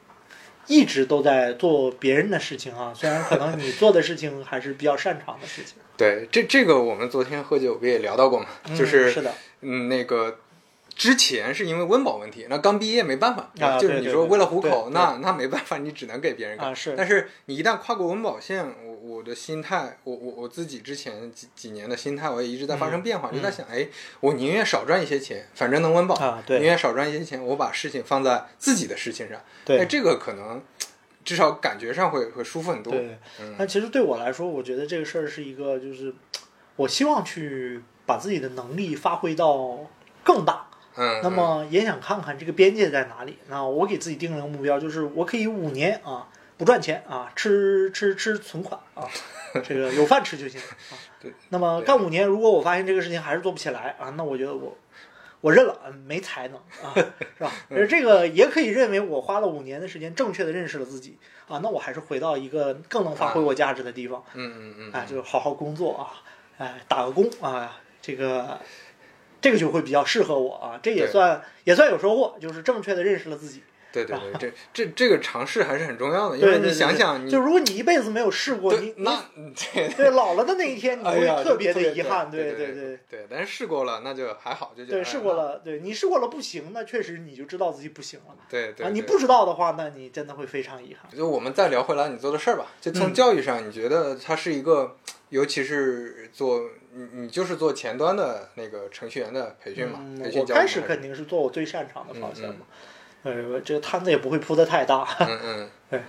[0.67, 5.75] 一直都在做别人的事情啊， 虽然可能你做的事情还是比较擅长的事情。
[5.95, 8.47] 对，这这个我们昨天喝酒不也聊到过嘛？
[8.69, 10.39] 嗯就是是的，嗯，那个
[10.95, 16.67] 之前是因为温饱问题，那刚毕业没办法，啊就是你说为了糊口，那那没办法，你只能给别人干。
[16.69, 23.87] 啊是但是你一旦跨过温饱线，我我的心态，我我我自己之前几几年的心态，我也一直在发生变化，嗯就在想，哎，
[24.19, 26.15] 我宁愿少赚一些钱，反正能温饱，
[26.47, 30.61] 宁愿少赚一些钱，我把事情放在自己的事情上，对哎，这个可能
[31.25, 32.93] 至少感觉上会会舒服很多。
[32.93, 36.13] 对，嗯但其实对我来说，我觉得这个事儿是一个，就是
[36.75, 39.89] 我希望去把自己的能力发挥到
[40.23, 40.67] 更大。
[40.95, 43.37] 嗯，那么也想看看这个边界在哪里。
[43.47, 46.27] 那我给自己定了个目标，就是我可以五年啊
[46.57, 49.07] 不赚钱啊，吃吃吃存款啊，
[49.63, 50.93] 这个有饭吃就行啊。
[51.19, 51.33] 对。
[51.49, 54.77] 那么干五年，如果我发现这个事情还是做不起来啊，那我觉得我
[55.41, 56.93] 我认了，嗯没才能啊，
[57.37, 57.51] 是吧？
[57.69, 64.23] 而这个也可以认为我花了五年的时间，正确的认识了自己啊，那我还是回到一个更能发挥我价值的地方。
[64.33, 66.21] 嗯嗯嗯，哎，就是好好工作啊，
[66.57, 68.59] 哎，打个工啊，这个
[69.43, 73.61] 这个就会比较适合我啊，这也算也算有收获，就是正确的认识了自己。
[73.91, 79.23] 对对对，这这这个尝试还是很重要的，因为你想想，你就如果你一辈子没有试过，你那
[79.75, 82.31] 对对老了的那一天，你 会特别的遗憾。
[82.31, 88.35] 对对对对，但是试过了，那就还好，就觉得对，哎试过，了，对你试过了不行，那确实你就知道自己不行了。
[88.35, 91.15] 那对对，啊，你不知道的话，那你真的会非常遗憾。
[91.15, 94.97] 就我们再聊回来你做的事儿吧，就从嗯教育上，你觉得它是一个
[95.29, 96.61] 尤其是做
[96.95, 102.65] 你你就是做前端的那个程序员的培训嘛，嗯培训我开始肯定是做我最擅长的方向嗯嘛。
[103.23, 105.07] 呃，这个摊子也不会铺的太大。
[105.19, 106.01] 嗯 嗯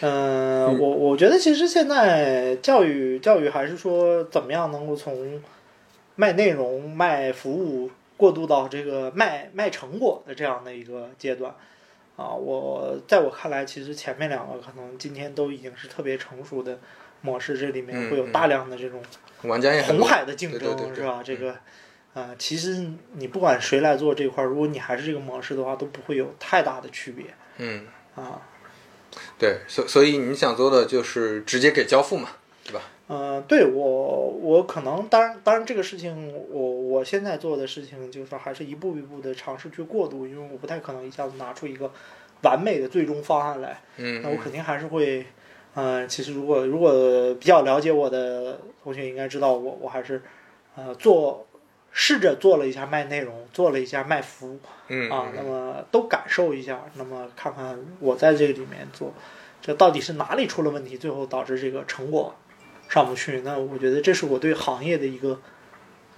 [0.00, 5.42] 嗯，我我觉得其实现在教育教育还是说怎么样能够从
[6.16, 11.54] 卖内容、卖服务过渡到这个卖卖成果的这样的一个阶段
[12.16, 12.34] 啊。
[12.34, 16.78] 我在我看来，其实前面两个可能今天都已经是特别成熟的
[17.22, 19.00] 模式，这里面会有大量的这种
[19.46, 21.22] 玩家也红海的竞争，是吧？
[21.24, 21.56] 这嗯个。
[22.14, 27.26] 啊、其实你不管谁来做这块儿，如果你还是这个模式的话，都不会有太大的区别
[27.58, 28.40] 嗯，啊。
[29.38, 32.30] 对，所所以你想做的就是直接给交付嘛，
[32.64, 32.80] 对吧？
[33.08, 41.92] 嗯，对我，我可能当然，当然这个事情，我我现在做的事情就是还是一步一步的尝试去过渡，因为我不太可能一下子拿出一个
[42.42, 45.26] 完美的最终方案来，嗯那我肯定还是会，
[45.76, 46.90] 嗯、其实如果如果
[47.34, 50.22] 比较了解我的同学应该知道我，我还是，
[50.74, 51.46] 呃，做
[51.92, 59.12] 试着做了一下卖内容，做了一下卖服务，嗯啊，那嗯么都感受一下，那么看看我在这个里面做，
[59.60, 62.34] 这到底是哪里出了问题，最后导致这个成果
[62.88, 63.42] 上不去？
[63.42, 65.40] 那我觉得这是我对行业的一个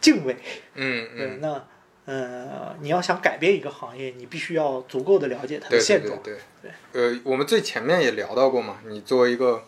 [0.00, 0.36] 敬畏。
[0.74, 1.64] 嗯对，嗯，那
[2.08, 6.18] 呃，你要想改变一个行业，你必须要足够的了解它对对的现状。
[6.22, 9.62] 对对呃，我们最前面也聊到过嘛，你作为一个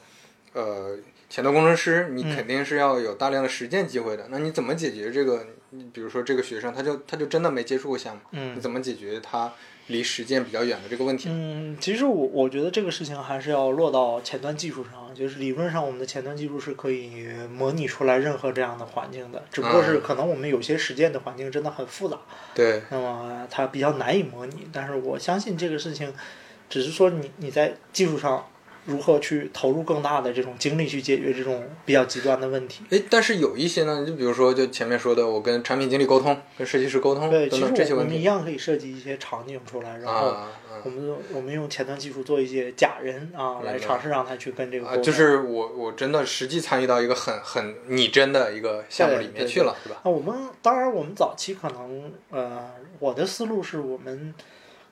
[0.55, 0.97] 呃
[1.29, 4.29] 前端工程师，你嗯肯定是要有大量的实践机会的。
[4.31, 5.47] 那你怎么解决这个？
[5.73, 9.53] 你比如说这个学生，他就他就真的没接触过项目，嗯你怎么解决他
[9.91, 11.29] 离实践比较远的这个问题？
[11.31, 22.19] 嗯，其实我我觉得这个事情还是要落到前端技术上，就是理论上我们的前端技术是可以模拟出来任何这样的环境的，只不过是嗯可能我们有些实践的环境真的很复杂，
[22.55, 24.67] 对，那么它比较难以模拟。
[24.73, 26.13] 但是我相信这个事情，
[26.69, 28.47] 只是说你你在技术上
[28.91, 32.85] 如何去投入更大的这种精力去解决这种比较极端的问题。
[32.91, 40.37] 诶，但是有一些呢，就比如说就前面说的，我跟产品经理沟通，跟设计师沟通对，其等实我我们一等这些问题样可以设计一些场景出来，然后
[40.85, 45.03] 我们用我们用前端技术做一些假人啊，来尝试让他去跟这个沟啊，通。
[45.03, 50.01] 就是我我真的实际参与到一个很很拟真的一个项目里面去了，对吧？
[50.05, 54.35] 那我们当然，我们早期可能呃，我的思路是我们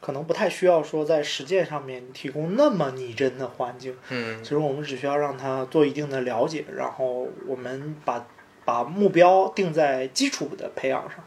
[0.01, 8.27] 可能不太需要说在实践上面提供那么拟真的环境，嗯其实我们只需要让他做一定的了解，然后我们把
[8.65, 11.19] 把目标定在基础的培养上。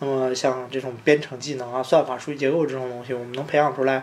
[0.00, 4.02] 那么像这种编程技能啊、算法、数据结构这种东西，我们能培养出来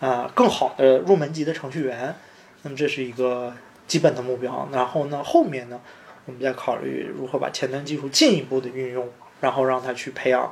[0.00, 2.14] 啊、更好的入门级的程序员。
[2.62, 3.54] 那么这是一个
[3.86, 4.66] 基本的目标。
[4.72, 5.78] 然后呢，后面呢，
[6.24, 9.06] 我们再考虑如何把前端技术进一步的运用，
[9.42, 10.50] 然后让他去培养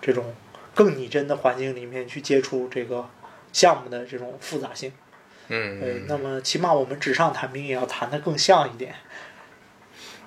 [0.00, 0.34] 这种
[0.80, 3.06] 更拟真的环境里面去接触这个
[3.52, 4.90] 项目的这种复杂性。
[5.48, 8.94] 嗯，那么起码我们纸上谈兵也要谈的更像一点。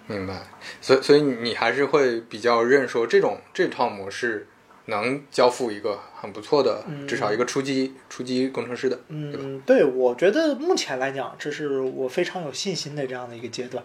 [0.06, 0.44] 明白。
[0.80, 4.46] 所以所以你你还是会比较认说这种这套模式
[4.86, 13.84] 能交付一个很不错的，嗯至少一个初级初级工程师的，嗯，对，我觉得目前来讲，这是我非常有信心的这样的一个阶段。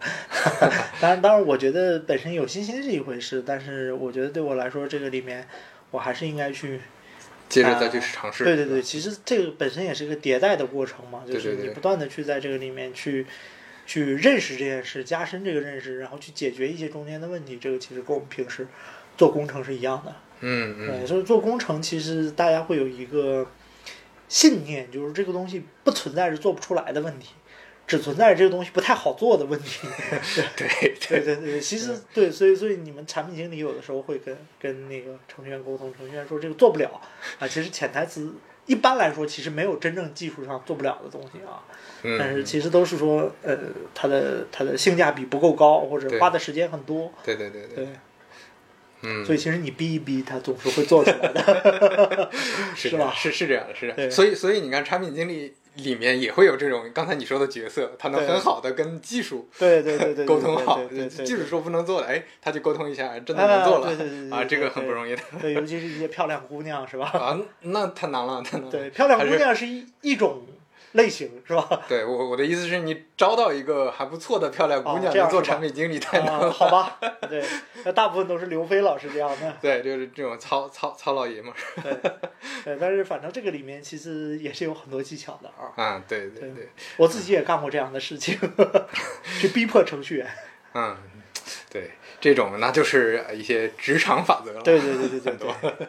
[1.00, 5.48] 当然，当然，我觉得本身有信心是一回事，但是我觉得对我来说，这个里面
[5.90, 6.80] 我还是应该去
[7.48, 8.44] 接着再去尝试。
[8.44, 13.26] 对对对，其实这个本身也是一个迭代的过程嘛，就是你不断的去在这个里面去
[13.86, 17.58] 去认识这件事，加深这个认识，然后去解决一些中间的问题。
[17.58, 18.66] 这个其实跟我们平时
[19.16, 20.14] 做工程是一样的。
[20.40, 23.50] 嗯嗯对，所以做工程其实大家会有一个
[24.28, 27.30] 信念，就是这个东西不存在是做不出来的问题，
[27.88, 29.88] 只存在这个东西不太好做的问题。
[30.54, 30.68] 对
[31.00, 37.00] 对对对，其实对，所以所以你们产品经理有的时候会跟跟那个程序员沟通，程序员说这个做不了
[37.40, 38.32] 啊，其实潜台词
[38.66, 41.64] 一般来说其实没有真正技术上做不了的东西啊，
[42.18, 43.56] 但是嗯，其实都是说呃
[43.94, 47.88] 它的它的性价比不够高，或者花的时间很多，对对对对，对，
[49.00, 52.30] 嗯，所以其实你逼一逼他总是会做出来的，
[52.76, 53.14] 是是吧？
[53.16, 54.10] 是是这样的，是这样。
[54.10, 67.06] 所以所以你看，产品经理里面也会有这种刚才你说的角色，他能很好的跟技术对对对对，沟通好技术说不能做的，哎，他就沟通一下，真的能做啊了啊，这个很不容易的对，尤其是一些漂亮姑娘，是吧？
[67.06, 68.70] 啊，那太难了，太难了。
[68.70, 70.42] 对，漂亮姑娘是一一种
[70.92, 71.82] 类型，是吧？
[71.88, 76.50] 对我我的意思是你招到一个还不错的漂亮姑哦娘能做产品经理太难啊，了。
[76.50, 77.44] 好吧，对，
[77.84, 81.56] 那大部分都是刘飞老师这样的， 对，就是这种糙糙糙老爷们儿。
[81.82, 81.92] 对，
[82.64, 85.72] 对，但是反正这个里面其实也是有很多技巧的啊。
[85.76, 88.38] 啊，对对对对，我自己也干过这样的事情，
[89.40, 90.26] 去逼迫程序员。
[90.74, 90.96] 嗯，
[91.70, 94.62] 对，这种那就是一些职场法则了。
[94.62, 95.88] 对对对对对对。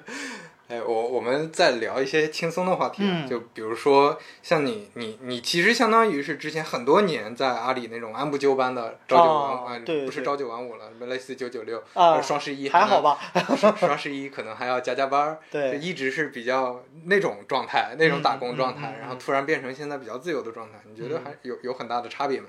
[0.70, 13.02] 哎，我我们再聊一些轻松的话题，啊嗯就比如说像你你你其实相当于是之前很多年在阿里那种按部就班的朝九晚五啊啊，对对不是朝九晚五了，什么类似九九六啊双十一还好？
[13.02, 13.18] 吧？
[13.58, 22.48] 双双十一可能还要加加班儿， 对就一直是比较那种状态，那种打工状态，然后突然变成现在比较自由的状态，你觉得还有有很大的差别吗？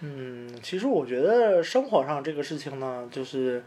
[0.00, 3.62] 嗯，其实我觉得生活上这个事情呢，就是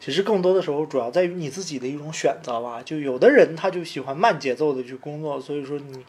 [0.00, 2.80] 其实更多的时候主要在于你自己的一种选择吧。
[2.84, 6.04] 就有的人他就喜欢慢节奏的去工作，所以说你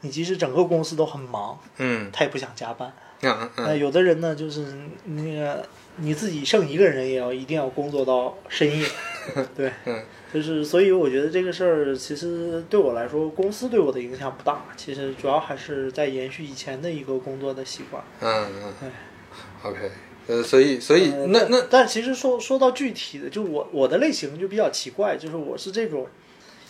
[0.00, 2.92] 你即使整个公司都很忙，嗯他也不想加班。
[3.20, 4.64] 嗯那、嗯有的人呢，就是
[5.06, 5.66] 那个
[5.96, 8.86] 你自己剩一个人也要一定要工作到深夜，
[9.56, 10.00] 对，嗯
[10.32, 18.00] 就是所以我觉得这个事儿其实对我来说，公司对我的影响不大，其实主要还是在延续以前的一个工作的习惯。
[18.20, 19.90] 嗯嗯对，OK，
[20.28, 26.06] 呃，所以所以呃那那但但其实说说到具体的，就我我的类型就比较奇怪，就是我是这种，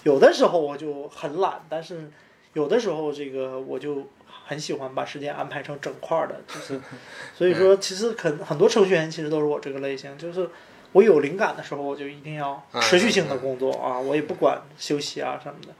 [0.04, 2.10] 有的时候我就很懒，但是
[2.54, 4.06] 有的时候这个我就
[4.46, 6.80] 很喜欢把时间安排成整块儿的，就是
[7.36, 10.48] 所以说其实很很多程序员其实都是我这个类型，就是
[10.92, 15.74] 我有灵感的时候我就一定要持续性的工作啊，我也不管休息啊什么的。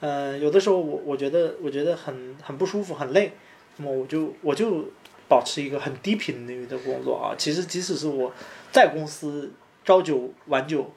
[0.00, 3.32] 嗯，有的时候我我觉得我觉得很很不舒服很累，
[3.78, 4.86] 那么我就我就
[5.28, 7.34] 保持一个很低频率的工作啊。
[7.36, 8.32] 其实即使是我
[8.72, 9.52] 在公司
[9.84, 10.92] 朝九晚九，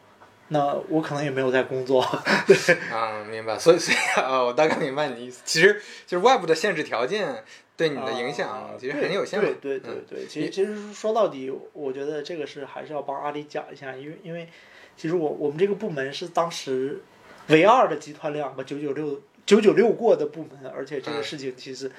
[0.49, 2.05] 那我可能也没有在工作。
[2.47, 2.55] 对
[2.91, 3.57] 啊，明白。
[3.57, 5.41] 所以所以啊，我大概明白你的意思。
[5.45, 7.43] 其实就是外部的限制条件
[7.77, 9.45] 对你的影响啊其实很有限嘛。
[9.61, 14.49] 对对对嗯对，其实其实说到底，我觉得这个是还是要帮阿里讲一下，因为因为
[14.97, 17.01] 其实我我们这个部门是当时
[17.47, 21.91] 唯二的集团两个九九六九九六过的部门，而且这个嗯事情其实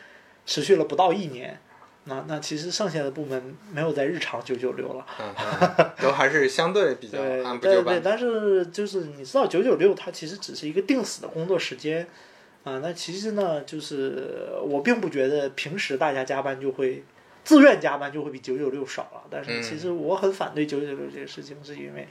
[0.45, 1.61] 持续了不到一年。
[2.05, 12.09] 那那其实剩下的部门没有在日常九九六了，嗯嗯，都还是相对比较对按部就对对，但是就是你知道九九六它其实只是一个定死的工作时间，
[12.65, 17.05] 啊、那其实呢，就是我并不觉得平时大家加班就会
[17.45, 22.09] 自愿加班就会比九九六少了，但是嗯其实我很反对九九六这个事情，是因为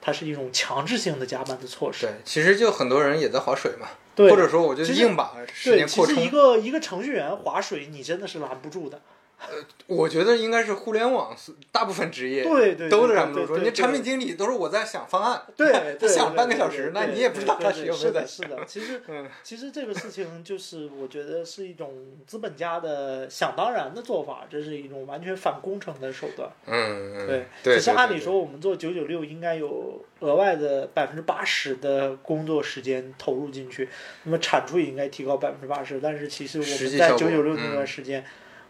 [0.00, 2.06] 它是一种强制性的加班的措施。
[2.06, 6.28] 对，其实就很多人也在划水嘛，对，或者说我就硬把时对，间扩其实一。
[6.30, 9.00] 个一个程序员划水，你真的是拦不住的。
[9.86, 11.36] 我觉得应该是互联网
[11.70, 18.64] 大部分职业对对对都对忍不住说，你产品经理都是我在想方案，对， 他想半个小时，那你也不知道他是有没有在是的。
[18.66, 21.92] 其实嗯其实这个事情就是我觉得是一种
[22.26, 26.50] 资本家的想当然的做法，这是一种完全反工程的手段。
[26.66, 33.88] 嗯嗯，对，对，其实对对按理说我们做九九六应该有额外的百分之八十的工作时间投入进去，
[34.24, 36.00] 那么产出也应该提高百分之八十。
[36.00, 38.24] 但是其实我们在九九六那段嗯时间，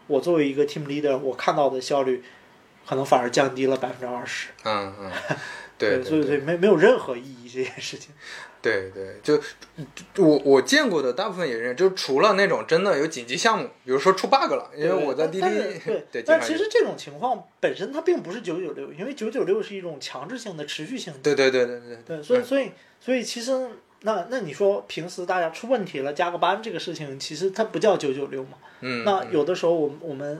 [0.07, 2.23] 我作为一个 team leader，我看到的效率
[2.87, 4.49] 可能反而降低了百分之二十。
[4.63, 5.11] 嗯嗯，
[5.77, 8.11] 对所以所以没没有任何意义这件事情。
[8.59, 9.39] 对对，就
[10.17, 15.47] 我我见过的大部分也是，就除了那种真的有紧急项目，比如说出 bug 了，因为我在滴滴
[15.85, 21.19] 对 对，但其实这种情况本身它并不是九九六，因为九九六是一种强制性的、持续性的。
[21.19, 23.69] 对对对对对对，所以所以所以其实
[24.01, 28.57] 那那你说平时大家出问题了加个班这个事情，其实它不叫九九六嘛。
[28.81, 30.39] 嗯，那有的时候我们我们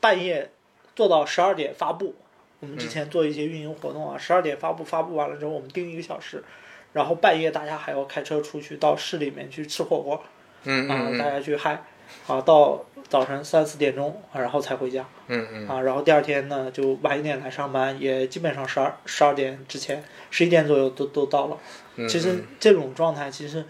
[0.00, 0.50] 半夜
[0.94, 2.14] 做到十二点发布，
[2.60, 6.44] 我们之前做一些运营活动啊，十二点发布，发布完了之后我们定一个小时，
[6.92, 10.22] 然后半夜大家还要开车出去到市里面去吃火锅。
[10.64, 11.82] 嗯嗯大家去嗨，
[12.26, 21.58] 啊，到早晨三四点钟，啊然后才回家，嗯嗯啊，然后第二天呢就晚一点来上班，也基本上十二十二点之前，十一点左右都都到了。
[21.96, 23.64] 嗯，其实嗯这种状态，其实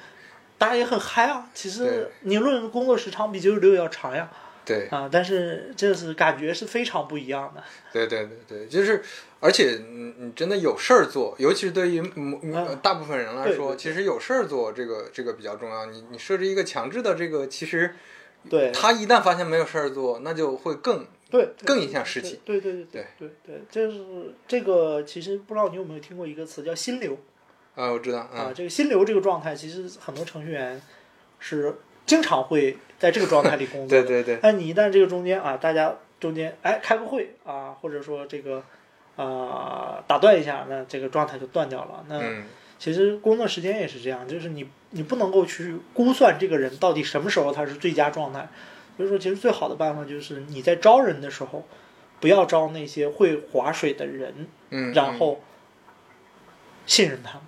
[0.59, 1.49] 大家也很嗨啊。
[1.55, 4.31] 其实你论工作时长比九九六要长呀，
[4.65, 7.63] 对啊，但是这是感觉是非常不一样的。
[7.93, 9.03] 对对对对，就是，
[9.41, 15.87] 而且你你真的有事儿做，尤其是对于嗯嗯大部分人来说，对对其实有事儿做这个这个比较重要。
[15.87, 17.95] 你你设置一个强制的这个，其实
[18.49, 22.41] 对，他一旦发现没有事儿做，那就会更对对更影响士气。
[22.45, 27.19] 对对对对对对，就是这个其实不知道你有没有听过一个词叫心流。
[27.75, 30.81] 啊，我知道，啊，嗯这个心流这个状态，其实很多程序员
[31.39, 31.77] 是
[32.07, 34.03] 经常会在这个状态里工作的。
[34.09, 38.63] 对对对，但你一旦这个中间啊，大家中间哎开个会啊，或者说这个
[39.17, 42.05] 啊、打断一下，那这个状态就断掉了。
[42.09, 42.45] 那嗯
[42.79, 48.49] 其实工作时间也是这样，就是你你不能够去估算这个人到底什么时候他是最佳状态。
[48.97, 51.67] 所以说，其实最好的办法就是你在招人的时候，
[52.21, 55.41] 不要招那些会划水的人，嗯，然后
[56.85, 57.45] 信任他们。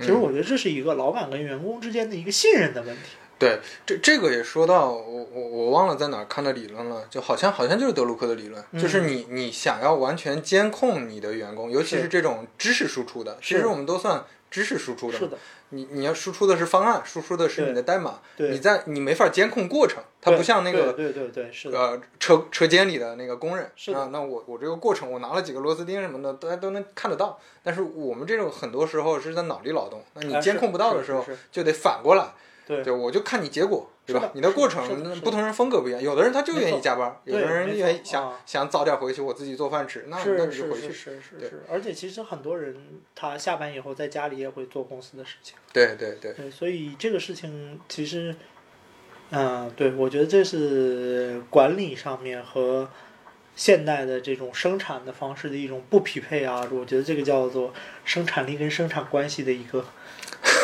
[0.00, 3.02] 其实嗯我觉得这是一个老板跟员工之间的一个信任的问题。
[3.38, 14.24] 对，这这个也说到我我我忘了在哪儿看的理论了，就好像好像就是德鲁克的理论，嗯就是你你想要完全监控你的员工，尤其是是这种知识输出的，其实我们都算
[14.54, 15.18] 知识输出的。
[15.18, 15.36] 是的，
[15.70, 27.36] 你你要输出的是方案，输出的是你的代码，对你在你没法监控过程，它不像那个对对对对是的，呃车车间里的那个工人，是的啊，那我我这个过程我拿了几个螺丝钉什么的，大家都能看得到。
[27.64, 32.28] 但是我们这种很多时候是在脑力劳动，那你哎监控不到的时候就得反过来，
[32.66, 34.30] 对对，我就看你结果，对吧？
[34.34, 40.92] 你的过程不同人风格不一样，有的人他就愿意加班，有的人愿意想啊想早点回去，我自己做饭吃，那那是是回去。
[40.92, 42.74] 是是是而且其实很多人
[43.14, 48.34] 他下班以后在家里也会做公司的事情，对对对，对，所以这个事情其实，
[49.30, 52.88] 嗯、对我觉得这是管理上面和
[53.56, 57.72] 现代的这种生产的方式的一种不匹配啊，我觉得这个叫做
[58.04, 59.84] 生产力跟生产关系的一个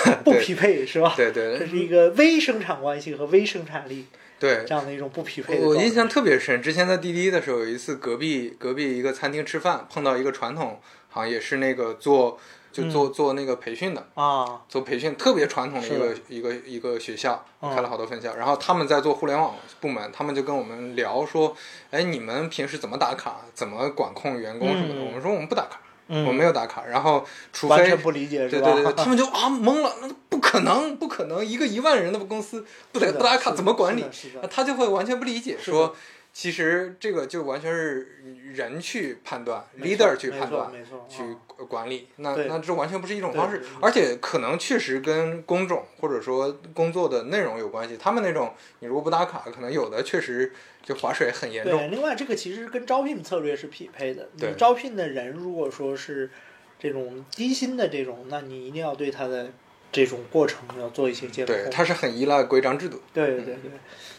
[0.24, 1.12] 不匹配，是吧？
[1.16, 1.59] 对对。
[1.59, 4.07] 这是一个微生产关系和微生产力
[4.38, 5.59] 对，这样的一种不匹配。
[5.59, 10.80] 我印象特别深，之前在滴滴的时候，有一次隔壁隔壁一个餐厅吃饭，碰到一个传统
[11.11, 12.38] 行业是那个做
[12.72, 17.74] 就做、做那个培训的，啊，做培训特别传统的一个一个一个学校，嗯。
[17.74, 18.34] 开了好多分校。
[18.36, 21.55] 然后他们在做互联网部门，他们就跟我们聊说，
[21.90, 25.01] 哎，你们平时怎么打卡，怎么管控员工什么的？
[25.01, 25.05] 嗯。
[25.07, 25.80] 我们说我们不打卡，
[26.11, 26.84] 嗯，我没有打卡。
[26.84, 28.48] 然后除非完全不理解？
[28.48, 34.04] 对对对， 他们就啊懵了，那不可能，不可能，一个一万人的公司不得不打卡怎么管理？
[34.50, 35.94] 他就会完全不理解，说
[36.32, 38.22] 其实这个就完全是
[38.52, 40.70] 人去判断，leader 去判断，
[41.08, 47.96] 去啊管理，那那这完全不是一种方式对对对，而且可能确实跟工种或者说工作的内容有关系。
[47.96, 50.52] 他们那种你如果不打卡，可能有的确实
[50.84, 51.76] 就划水很严重。
[51.76, 54.28] 对，另外这个其实跟招聘策略是匹配的。
[54.34, 56.30] 你对招聘的人如果说是
[56.78, 59.50] 这种低薪的这种，那你一定要对他的
[59.90, 61.54] 这种过程要做一些监控。
[61.54, 63.02] 对，它是很依赖规章制度。
[63.12, 63.56] 对对对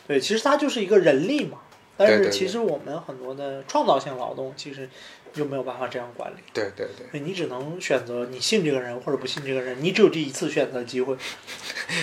[0.08, 1.60] 对，其实它就是一个人力嘛。
[2.06, 4.90] 但是其实我们很多的创造性劳动，其实
[5.32, 6.36] 就没有办法这样管理。
[6.54, 11.16] 对对对对你只能选择你信这个人或者不信这个人，你只有这一次选择机会。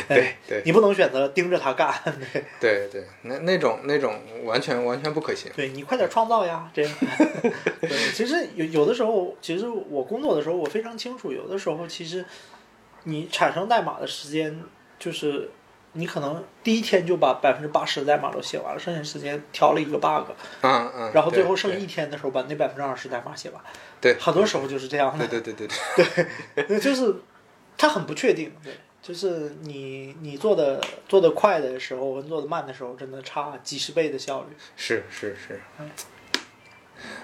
[0.07, 1.93] 对哎对你不能选择盯着他干。
[2.33, 5.51] 对，对对，那那种那种完全完全不可行。
[5.57, 6.95] 对你快点创造呀，这样。
[7.81, 12.25] 对，其实有有的时候，其实我工作的时候，我非常清楚，有的时候其实
[13.05, 14.63] 你产生代码的时间，
[14.99, 15.51] 就是
[15.93, 20.31] 你可能第一天就把百分之八十的代码都写完了，剩下时间调了一个 bug，
[20.63, 21.13] 嗯嗯。
[21.13, 23.63] 然后最后剩一天的时候把那百分之二十代码写完。
[24.01, 25.27] 对，很多时候就是这样的。
[25.27, 26.05] 对对对对
[26.55, 27.15] 对，对，就是
[27.77, 34.57] 它很不确定，对，就是你你做的做的快的时候跟做的慢的时候，真的差几十倍的效率。
[34.77, 35.91] 是是是嗯。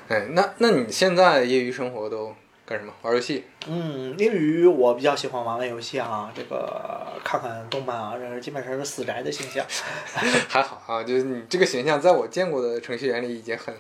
[0.09, 2.35] 哎，那那你现在业余生活都
[2.67, 2.93] 干什么？
[3.03, 3.45] 玩游戏？
[3.67, 9.65] 嗯，英语我比较喜欢玩玩游戏啊，这个看看动漫啊，这基本上是死宅的形象。
[10.49, 13.75] 还好啊，就是你这个形象，在我见过的程序员里已经很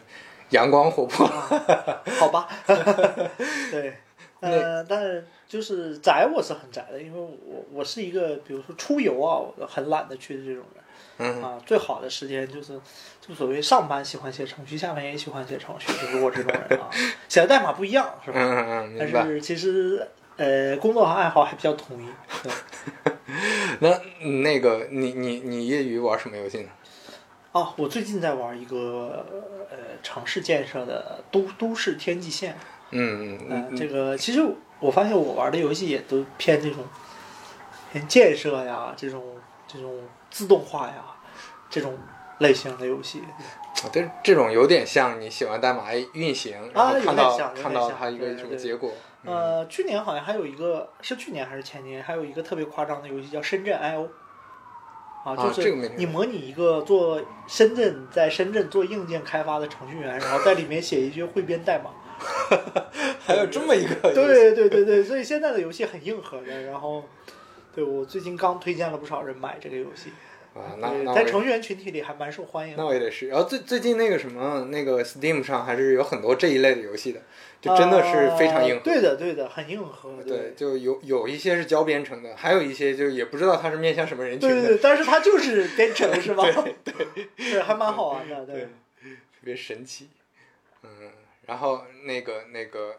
[0.50, 2.02] 阳光活泼了。
[2.18, 2.46] 好吧，
[3.70, 3.94] 对，
[4.40, 10.84] 呃，但是就是宅我是很宅的，因为我我是一个，比如说出游啊，我很懒得去的这种人。
[11.16, 12.72] 嗯啊，最好的时间就是，
[13.26, 16.90] 就所谓上班喜欢写程序，下班也喜欢写程序，就是我这种人啊。
[17.28, 18.38] 写的代码不一样，是吧？
[18.38, 19.26] 嗯嗯嗯，但。
[19.26, 20.06] 是其实
[20.36, 22.08] 呃，工作和爱好还比较统一。
[22.42, 22.52] 对
[23.80, 26.68] 那嗯那个你你你业余玩什么游戏呢？
[27.52, 29.24] 哦，我最近在玩一个
[29.70, 32.58] 呃城市建设的都都市天际线。
[32.90, 34.44] 嗯嗯嗯、嗯这个其实
[34.80, 36.84] 我发现我玩的游戏也都偏这种
[37.92, 39.22] 偏建设呀，这种
[39.66, 40.00] 这种
[40.30, 41.04] 自动化呀，
[41.70, 41.96] 这种
[42.38, 43.22] 类型的游戏。
[43.84, 48.92] 嗯，对，这种有点像你喜欢代码运行，然后有看到看到它一个什么结果。
[49.24, 54.02] 呃，去年好像还有一个是去年还是前年，还有一个特别夸张的游戏叫《深圳 I O》。
[55.24, 61.90] 啊，啊就是这个你模拟一个做深圳在深圳做硬件开发的程序员，然后在里面写一些汇编代码。
[63.26, 66.62] 还有这么一个对对对对，所以现在的游戏很硬核的。
[66.62, 67.02] 然后，
[67.74, 70.12] 对我最近刚推荐了不少人买这个游戏，
[70.54, 72.82] 啊，那那在程序员群体里还蛮受欢迎的。
[72.82, 73.26] 那我也得试。
[73.28, 77.20] 然后最最近那个什么那个 Steam 上还是有很多这一类的游戏的，
[77.60, 78.76] 就真的是非常硬核。
[78.76, 80.22] 呃对的对的，很硬核。
[80.22, 86.44] 对，就有有一些是教编程的，还有一些就也不知道它是面向什么人群的，对对对，但是它就是编程 是吧？
[86.52, 88.46] 对对 对，还蛮好玩的。
[88.46, 88.62] 对对，
[89.02, 90.08] 特别神奇。
[90.84, 91.10] 嗯，
[91.46, 92.96] 然后那个那个，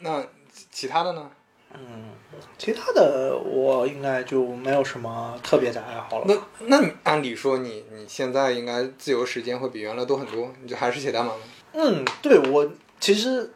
[0.00, 1.30] 那其其他的呢？
[1.74, 2.10] 嗯，
[2.56, 6.24] 其他的我应该就没有什么特别的爱好了。
[6.26, 11.40] 那那你按理说你你现在应该自由时间会比原来多很多，你就还是写代码吗？
[11.74, 13.52] 嗯，对我其实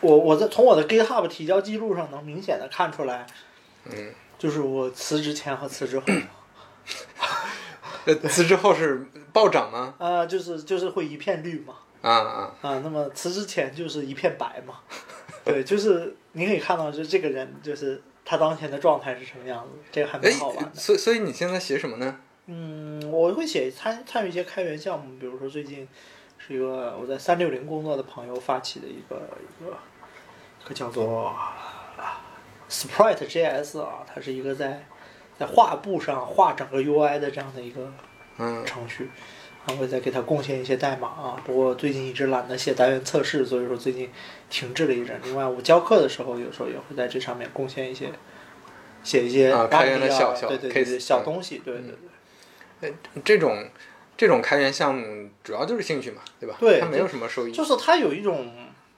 [0.00, 3.26] 我我在从我的 GitHub 提交记录上能明显的看出来，
[3.84, 6.06] 嗯，就是我辞职前和辞职后，
[8.06, 9.94] 呃， 辞职后是暴涨吗？
[9.98, 14.76] 啊， 就是就是会一片绿嘛，啊啊，啊，那么辞职前就是一片白嘛，
[15.44, 20.70] 对，就是你可以看到，就这个人就是他当前的状态是什么样子，这个还哎蛮好玩，的。
[20.74, 22.18] 所以所以你现在写什么呢？
[22.46, 25.86] 嗯，我会写参参与一些开源项目，比如说最近
[26.38, 29.76] 是一个我在三六零工作的朋友发起的一个一个
[30.64, 32.20] 一个叫做啊
[32.68, 34.84] Sprite JS 啊，它是一个在
[35.38, 37.92] 在画布上画整个 UI 的这样的一个
[38.38, 39.12] 嗯程序，然
[39.66, 41.42] 后我再给它贡献一些代码啊。
[41.44, 44.10] 不过最近一直懒得写单元测试，所以说最近
[44.48, 45.20] 停滞了一阵。
[45.24, 48.10] 另外，我教课的时候有时候也会在这上面贡献一些。
[49.02, 51.94] 写一些啊开源的小小对对小嗯东西，对对
[52.82, 52.94] 对。
[53.24, 53.66] 这种
[54.14, 56.54] 这种开源项目主要就是兴趣嘛，对吧？
[56.60, 57.50] 对它没有什么收益。
[57.50, 58.52] 就是它有一种，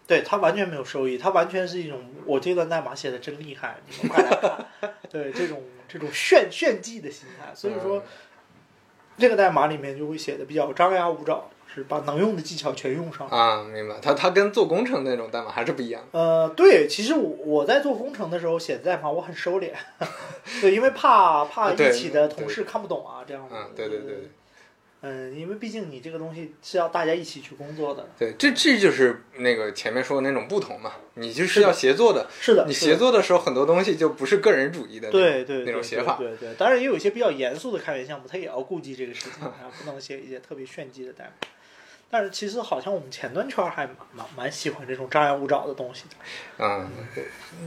[0.04, 4.30] 对它完全没有收益，它完全是一种我这段代码写的真厉害，你们快来
[4.80, 8.02] 看， 对这种这种炫炫技的心态，所以说、嗯
[9.18, 13.26] 这个代码里面就会写的比较张牙舞爪，是把能用的技巧全用上。
[13.28, 13.94] 啊，明白。
[14.02, 16.02] 它它跟做工程那种代码还是不一样。
[16.12, 19.70] 呃，对，其实我我在做工程的时候写代码，我很收敛，
[20.60, 23.54] 对，因为怕怕一起的同事看不懂啊，这样子。
[23.56, 24.30] 嗯，对对对对
[25.04, 28.08] 嗯，因为毕竟你这个东西是要大家一起去工作的。
[28.16, 30.92] 对，这这就是那个前面说的那种不同嘛。
[31.14, 36.16] 你就是要协作的，是的，你协作的时候很多东西就不是个人主义的那对对那种写法。
[36.16, 41.48] 对对对，当然也有一些比较严肃的开源项目，它也要顾及这个事情，啊，不能写一些特别炫技的代码。
[42.08, 46.64] 但是其实好像我们前端圈还蛮蛮蛮喜欢这种张牙舞爪的东西的。
[46.64, 46.88] 嗯，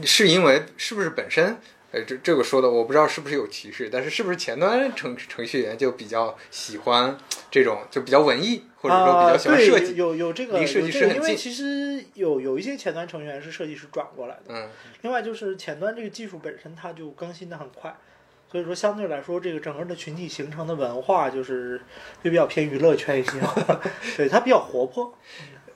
[0.03, 1.57] 是因为是不是本身？
[1.95, 7.17] 呃，这这个说的我不知道是不是有歧视，但是是不是前端程程序员就比较喜欢
[7.49, 9.85] 这种，就比较文艺，或者说比较喜欢啊、设计？
[9.93, 14.53] 对有有有这个离设计有这个，师很近因为其实有有一些前端程序员是设计师转过来的。
[14.53, 14.67] 嗯
[15.03, 17.95] 另外就是前端这个技术本身它就更新的很快，
[18.51, 21.79] 所以说相对来说这个整个的群体形成的文化就是
[22.21, 23.39] 就比较偏娱乐圈一些，
[24.17, 25.17] 对它比较活泼。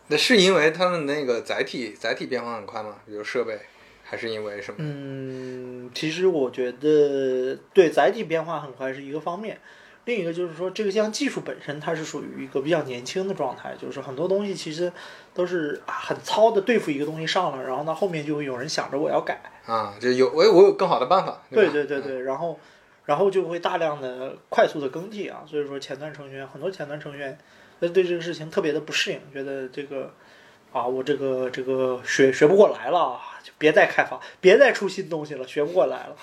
[0.08, 2.96] 那是因为他们那个载体载体变化很快吗？
[3.06, 3.60] 比如设备，
[4.10, 4.78] 还是因为什么？
[4.80, 9.60] 嗯，其实我觉得对载体变化很快是一个方面，
[10.06, 14.92] 另一个就是说这个项技术本身它是属于一个比较年轻的状态，就是很多东西其实
[15.36, 21.44] 都是啊很糙的对付一个东西上了，然后呢后面就会有人想着我要改，啊，就有我我有更好的办法。
[21.52, 22.60] 对吧对对对，然后
[23.06, 27.38] 然后就会大量的快速的更替啊，所以说前端程序员很多前端程序员
[27.80, 30.12] 那对这个事情特别的不适应，觉得这个
[30.74, 36.16] 啊我这个这个学学不过来了，就别再开发，别再出新东西了，学不过来了。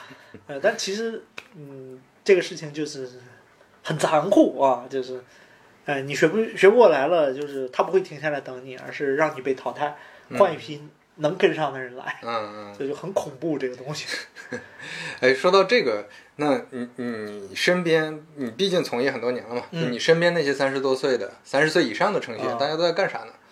[0.46, 1.22] 呃，但其实
[1.54, 3.08] 嗯这个事情就是
[3.82, 5.22] 很残酷啊，就是。
[5.86, 9.96] 呃，你学不学不过来了，就是他不会停下来等你，而是让你被淘汰，
[10.36, 10.82] 换一批
[11.14, 12.74] 能跟上的人来，嗯嗯。
[12.76, 14.04] 这就很恐怖这个东西。
[15.22, 23.28] 哎，说到这个，那你你身边，你毕竟从业很多年了嘛，嗯你身边那些三十多岁的、三十岁以上的程序员，啊大家都在干啥呢？
[23.28, 23.45] 嗯，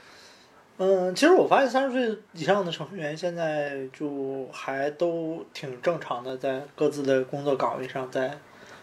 [1.15, 8.39] 其实我发现三十岁以上的程序员现在就还都挺正常的，在各自的工作岗位上在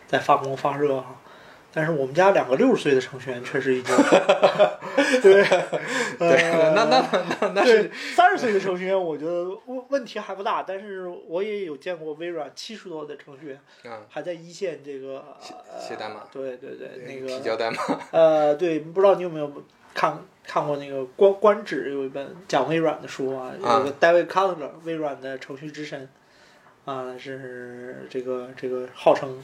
[0.08, 1.20] 在发光发热哈。
[1.74, 3.96] 但是我们家两个六十岁的程序员确实已经
[5.24, 5.42] 对，
[6.20, 10.64] 对，呃那那那那那是对三十岁的程序员，我觉得问问题还不大。
[10.64, 17.78] 但是我也有见过微软七十多的程序员啊，还在一线这个写呃写代码对对对，那个提交代码
[18.12, 19.50] 呃，对，不知道你有没有
[19.94, 26.10] 看看过那个官官职有一本讲微软的书啊，啊有个 David Cutler，微软的程序之神，
[26.86, 29.44] 啊，是这个这个号称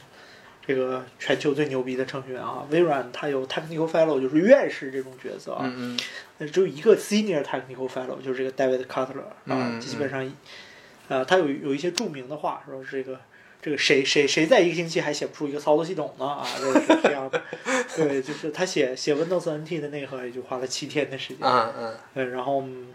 [0.66, 2.66] 这个全球最牛逼的程序员啊。
[2.70, 6.00] 微软它有 Technical Fellow，就是院士这种角色啊，嗯嗯
[6.38, 10.32] 那只有一个 Senior Technical Fellow，就是这个 David Cutler 啊，嗯基本上，
[11.08, 13.18] 呃，他有有一些著名的话，说这个。
[13.60, 16.26] 这个谁谁谁在一个星期还写不出一个操作系统呢？
[16.26, 17.42] 啊，这是这样的。
[17.96, 21.46] 对，就是他写写 Windows NT 的内核也就花了七天的时间。
[21.46, 22.88] 嗯嗯对，然后嗯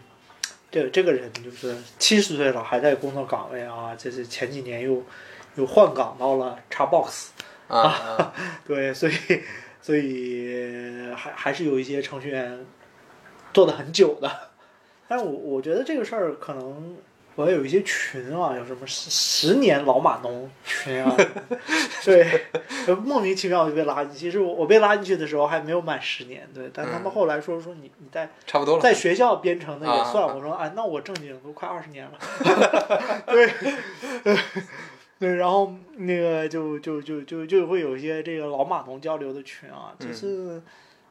[0.70, 5.02] 这这个人就是七十岁了还在工作岗位啊，这是前几年又
[5.56, 7.26] 又换岗到了 Xbox。
[7.66, 8.34] 啊啊，
[8.66, 9.12] 对，所以
[9.80, 12.64] 所以还还是有一些程序员
[13.54, 14.30] 做的很久的，
[15.08, 16.96] 但是我我觉得这个事儿可能
[17.36, 21.16] 我有一些群啊，有什么十十年老码农群啊，
[22.04, 22.42] 对，
[22.86, 24.18] 就莫名其妙就被拉进去。
[24.18, 27.10] 其实我我被拉进去的时候还没有满十年，对，但他们嗯。
[27.10, 28.80] 后来说说你你在差不多了。
[28.80, 30.04] 在学校编程的也啊。
[30.04, 32.18] 算，我说啊，那我正经都快二十年了，
[33.26, 33.50] 对，
[35.18, 40.60] 对，然后那个就就就就就会有一些这个老码农交流的群啊，就是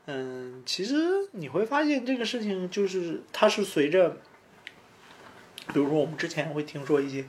[0.07, 0.95] 嗯，其实
[1.31, 4.17] 你会发现这个事情就是它是随着，
[5.67, 7.25] 比如说我们之前会听说一些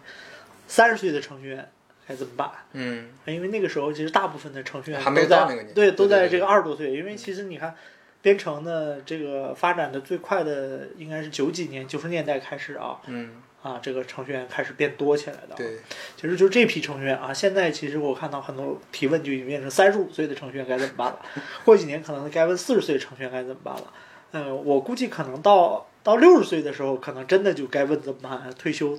[0.66, 1.70] 三十岁的程序员
[2.06, 6.92] 该怎么办，嗯因为那个时候其实大部分的程序员还没到那个年对，都在这个二十多岁。
[6.92, 7.74] 因为其实你看，
[8.20, 15.78] 编程的，这个发展的最快的应该是九几年、九十年代开始啊嗯，啊，这个程序员开始变多起来的。，对，
[16.16, 21.20] 其实就这批程序员啊，现在其实我看到很多提问就已经变成三十五岁的程序员该怎么办了，
[21.64, 23.92] 过几年可能该问四十岁的程序员该怎么办了。
[24.32, 28.96] 嗯，我估计可能到到六十岁的时候，可能真的就该问怎么办，退休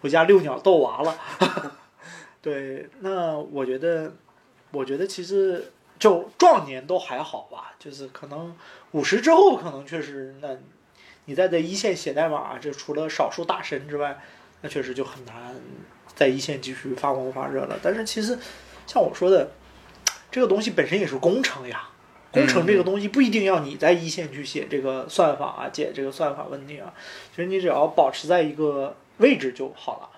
[0.00, 1.16] 回家遛鸟逗娃了。
[2.42, 4.14] 对，那我觉得，
[4.72, 8.56] 我觉得其实就壮年都还好吧，就是可能
[8.92, 10.56] 五十之后，可能确实那
[11.26, 14.18] 你在这一线写代码，这除了少数大神之外，
[14.62, 15.54] 那确实就很难
[16.14, 17.78] 在一线继续发光发热了。
[17.82, 18.38] 但是其实
[18.86, 19.50] 像我说的，
[20.30, 21.90] 这个东西本身也是工程呀。
[22.30, 26.92] 工程这个东西不一定要你在一线去写这个算法啊，解这个算法问题啊，
[27.30, 30.10] 其实你只要保持在一个位置就好了。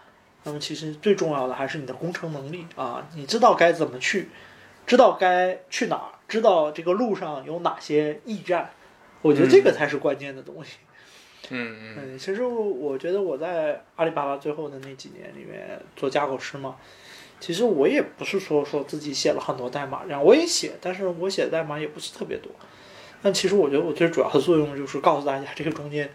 [0.42, 4.28] 那么其实最重要的还是你的工程能力啊，你知道该怎么去，
[4.86, 8.70] 知道该去哪儿，知道这个路上有哪些驿站，
[9.22, 10.78] 我觉得这个才是关键的东西。
[11.50, 16.76] 嗯嗯嗯，其实我觉得我在阿里巴巴最后的那几年里面做架构师嘛，
[17.40, 22.52] 其实我也不是说说自己写了很多代码，然后我也写，但是我写的代码也不是特别多。
[23.22, 26.12] 但其实我觉得我最主要的作用就是告诉大家这个中间，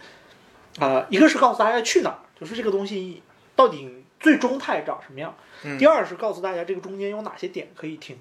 [0.80, 3.22] 啊、一个是告诉大家去哪儿，就是这个东西
[3.56, 5.32] 到底最终态长什么样；
[5.64, 8.18] 嗯第二是告诉大家这个中间有哪些点可以停。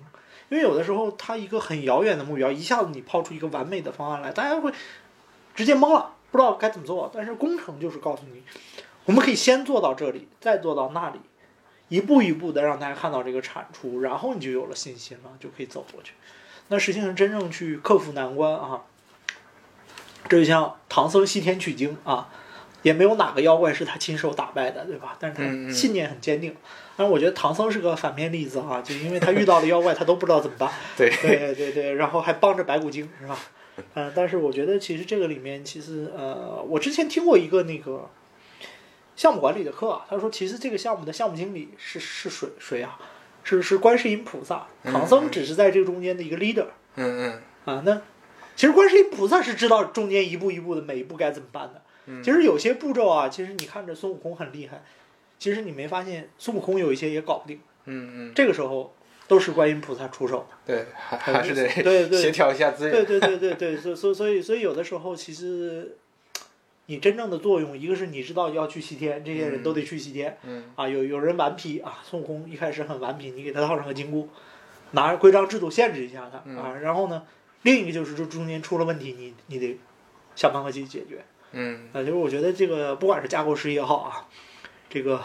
[0.50, 4.70] 因为有的时候它一个很遥远的目标，一下子你抛出一个完美的方案来，大家会
[5.55, 7.11] 直接懵了，不知道该怎么做。
[7.12, 8.42] 但是工程就是告诉你，
[9.07, 11.18] 我们可以先做到这里，再做到那里，
[11.95, 16.14] 一步一步的让大家看到这个产出，然后你就有了信心了，就可以走过去。
[16.68, 18.82] 那实际上真正去克服难关啊，
[20.28, 22.28] 这就像唐僧西天取经啊，
[22.82, 25.16] 也没有哪个妖怪是他亲手打败的，对吧？
[25.20, 26.57] 但是他信念很坚定。
[26.97, 30.70] 但是我觉得唐僧是个反面例子啊，就因为他遇到了妖怪，他都不知道怎么办。
[30.97, 33.38] 对，对对对，然后还帮着白骨精是吧？
[33.95, 38.09] 嗯、但是我觉得其实这个里面，其实呃，我之前听过一个那个
[39.17, 42.99] 项目管理的课啊，他说其实这个项目的项目经理是是谁谁啊？
[43.43, 47.83] 是是观世音菩萨，唐僧只是在这个中间的一个 leader 嗯嗯啊。
[47.85, 48.01] 那
[48.57, 51.83] 其实观世音菩萨是知道中间一步一步的每一步该怎么办的。
[52.23, 54.83] 其实有些步骤啊，其实你看着孙悟空很厉害，
[55.39, 58.95] 其实你没发现孙悟空有一些也搞不定，嗯嗯，这个时候
[59.27, 60.47] 都是观音菩萨出手。
[60.67, 62.93] 对，还还是得对对协调一下资源。
[62.93, 65.97] 对对对对对，所所以所以所以有的时候其实
[66.87, 74.28] 你真正的作用，一个是你知道要去西天，这些人都得去西天，嗯啊，有有人顽皮啊，孙悟空一开始很顽皮，你给他套上个金箍，
[74.91, 77.22] 拿着规章制度限制一下他嗯啊，然后呢，
[77.62, 79.78] 另一个就是这中间出了问题，你你得
[80.37, 81.24] 想办法去解决。
[81.53, 84.28] 嗯啊，就是我觉得这个不管是架构师也好啊，
[84.91, 85.22] 这个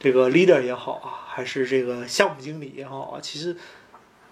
[0.00, 3.56] 这个 leader 也好啊，还是这个项目经理也好啊，其实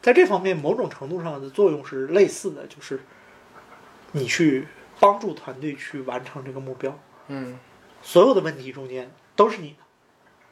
[0.02, 3.00] 在这方面某种程度上的作用是类似的，就是
[4.12, 4.66] 你去
[5.00, 6.96] 帮助团队去完成这个目标，
[7.26, 7.58] 嗯。
[8.02, 9.76] 所有的问题中间都是你的，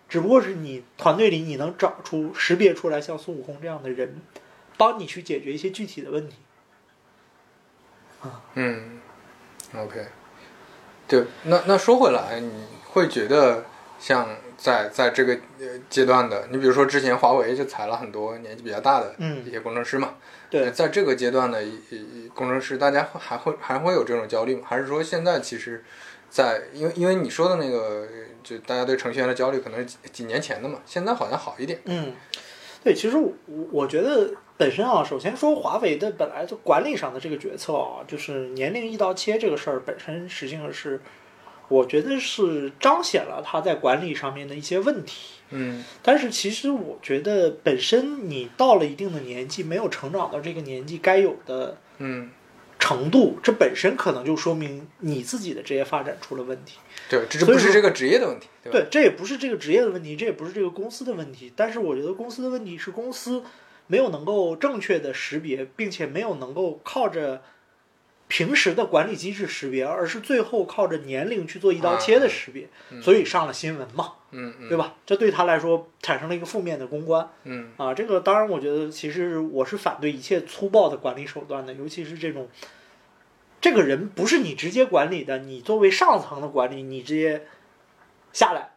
[0.09, 4.21] 只不过是你团队里你能找出识别出来像孙悟空这样的人，
[4.77, 6.37] 帮你去解决一些具体的问题。
[8.21, 8.43] 啊。
[8.55, 9.01] 嗯
[9.75, 10.09] ，OK，
[11.07, 13.65] 对，那那说回来，你会觉得
[13.99, 14.29] 像
[14.59, 20.17] 在在这个呃阶段的，你比如说之前华为就裁了很多年纪比较大的嗯一些工程师嘛，
[20.51, 24.63] 对在这个阶段的一一一工程师，大家会还会还会有这种焦虑吗？
[24.67, 25.85] 还是说现在其实
[26.29, 28.07] 在，因为因为你说的那个，
[28.43, 31.81] 就大家对程序员的焦虑可能是几几年前的嘛，现在好像好一点。
[31.85, 32.13] 嗯，
[32.83, 33.33] 对，其实我
[33.71, 41.01] 我觉得本身啊，首先说华为的本来就管理上的这个决策啊，就是年龄一刀切这个事儿本身实际上是，
[41.69, 45.35] 我觉得是彰显了他在管理上面的一些问题。
[45.51, 52.31] 嗯但是其实我觉得本身你到了一定的年纪，没有成长到这个年纪该有的嗯，
[52.79, 56.79] 程度，这本身可能就说明你自己的职业发展出了问题。
[57.09, 58.73] 对，这不是这个职业的问题，对？
[58.73, 61.51] 对，这也不是这个职业的问题，这也不是这个公司的问题。
[61.57, 63.43] 但是我觉得公司的问题是公司
[63.87, 67.43] 没有能够正确的识别，并且没有能够靠着
[68.29, 72.69] 平时的管理机制识别，而是最后靠着年龄去做一刀切的识别，
[73.03, 74.95] 所以上了新闻嘛，嗯嗯，对吧？
[75.07, 77.95] 这对他来说产生了一个负面的公关嗯啊。
[77.95, 82.49] 这个当然，我觉得其实我是反对一切粗暴的管理手段的，尤其是这种。
[83.61, 87.45] 这个人不是你直接管理的，你作为上层的管理，你直接
[88.33, 88.71] 下来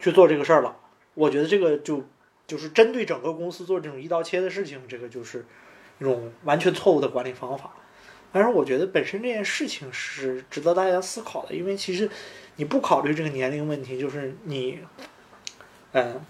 [0.00, 0.76] 去做这个事儿了。
[1.14, 2.02] 我觉得这个就
[2.44, 5.46] 就是针对整个公司做这种一刀切的事情，这个就是
[6.00, 7.70] 一种完全错误的管理方法。
[8.34, 12.10] 但是我觉得本身这件事情是值得大家思考的，因为其实
[12.56, 14.80] 你不考虑这个年龄问题，就是你，
[15.92, 16.20] 嗯、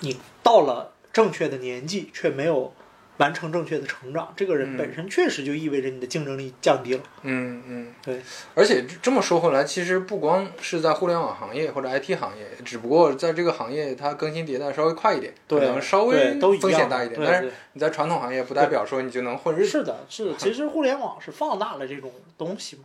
[0.00, 2.74] 你到了正确的年纪却没有
[3.18, 7.02] 完成正确的成长，这个人嗯本身确实就意味着你的竞争力降低了。
[7.22, 8.20] 嗯嗯，对。
[8.54, 17.20] 而且这这么说回来，其实不光是在互联网行业或者 IT 行业，只不过在这个行业它更新迭代稍微快一点，可对，能稍微风险大一点。
[17.24, 19.70] 但是你在传统行业，不代表说你就能混日子。
[19.70, 22.84] 是的，是的， 其实互联网是放大了这种东西嘛。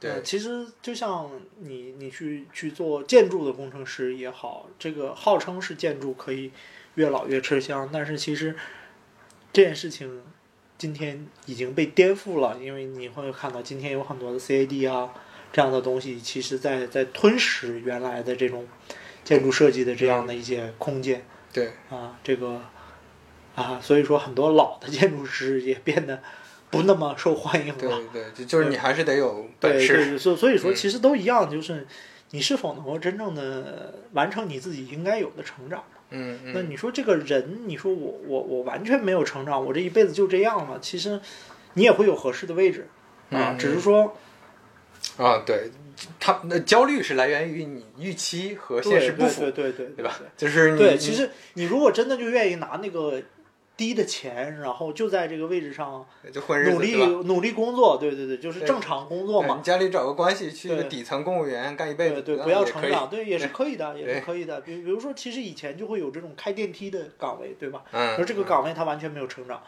[0.00, 6.50] 对呃其实就像你你去去做建筑的工程师也好，这个号称是建筑可以
[6.96, 8.54] 越老越吃香，但是其实
[9.54, 10.20] 这件事情
[10.76, 15.14] 今天已经被颠覆了，因为你会看到今天有很多的 CAD 啊
[15.52, 18.66] 这样的东西，其实在在吞噬原来的这种
[19.22, 21.24] 建筑设计的这样的一些空间。
[21.52, 22.60] 对，啊，这个
[23.54, 26.20] 啊，所以说很多老的建筑师也变得
[26.72, 27.96] 不那么受欢迎对了。
[28.12, 29.94] 对，对就是你还是得有本对事。
[30.10, 31.86] 对，所所以说嗯其实都一样，就是
[32.32, 35.84] 你是否能够真正的完成你自己应该有的成长。
[36.10, 41.20] 嗯嗯，那你说这个人，你说我我我完全没有成长，我这一辈子就这样了，其实
[41.74, 42.88] 你也会有合适的位置
[43.30, 44.16] 啊，嗯只是说
[45.16, 45.70] 啊，对，
[46.20, 50.18] 他那焦虑是来源于你预期和现实不对符，对对对对吧？
[50.36, 53.20] 就是你对，其实你如果真的就愿意拿那个
[53.76, 56.06] 低的钱，然后就在这个位置上
[56.72, 56.94] 努力？
[57.24, 59.62] 努力工作，对对对，就是正常工作嘛你。
[59.62, 64.60] 家里找个关系去个底层公务员干一辈子，对对，不要成长，对，也是可以的，也是可以的。
[64.60, 67.82] 比比如说，其实以前就会有这种开电梯的岗位，对吧？
[67.90, 69.60] 嗯，说这个岗位它完全没有成长，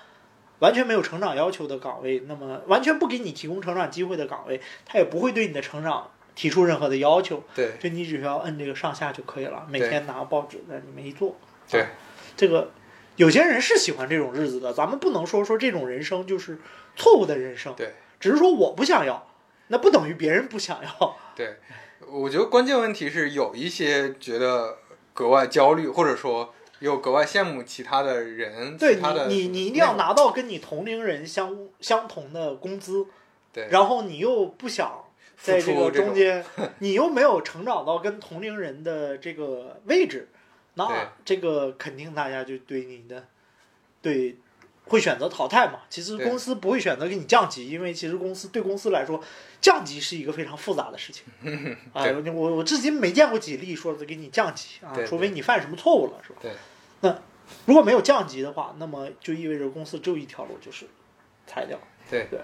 [0.60, 11.34] 完全没有成长要求的岗位，那么完全不给你提供成长机会的岗位，它也不会对你的成长提出任何的要求，对就你只需要摁这个上下就可以了，每天拿个报纸在里面一坐。
[11.68, 11.88] 对啊
[12.36, 12.70] 这个
[13.16, 16.58] 有些人是喜欢这种日子的，咱们不能说说这种人生就是
[16.94, 19.26] 错误的人生，对只是说我不想要，
[19.68, 21.16] 那不等于别人不想要。
[21.34, 21.56] 对，
[22.06, 24.78] 我觉得关键问题是有一些觉得
[25.12, 33.06] 格外焦虑，或者说又格外羡慕其他的人，对其他的你，你你一定要拿到跟你同龄人相相同的工资，
[33.52, 35.04] 对然后你又不想
[35.36, 36.44] 在这个中间，
[36.80, 40.36] 你又没有成长到跟同龄人的这个位置，对
[40.76, 43.26] 那这个肯定大家就对你的
[44.00, 44.36] 对
[44.84, 45.80] 会选择淘汰嘛。
[45.90, 49.20] 其实公司不会选择给你降级，因为其实公司对公司来说，
[49.60, 51.24] 降级是一个非常复杂的事情。
[51.92, 56.38] 啊，我我至今没见过几例说是给你降级啊，除非你犯什么错误了，是吧？
[56.42, 56.52] 对。
[57.00, 57.18] 那
[57.64, 60.86] 如果没有降级的话，那么就意味着公司只有一条路，就是
[61.46, 61.78] 裁掉。
[62.08, 62.38] 对对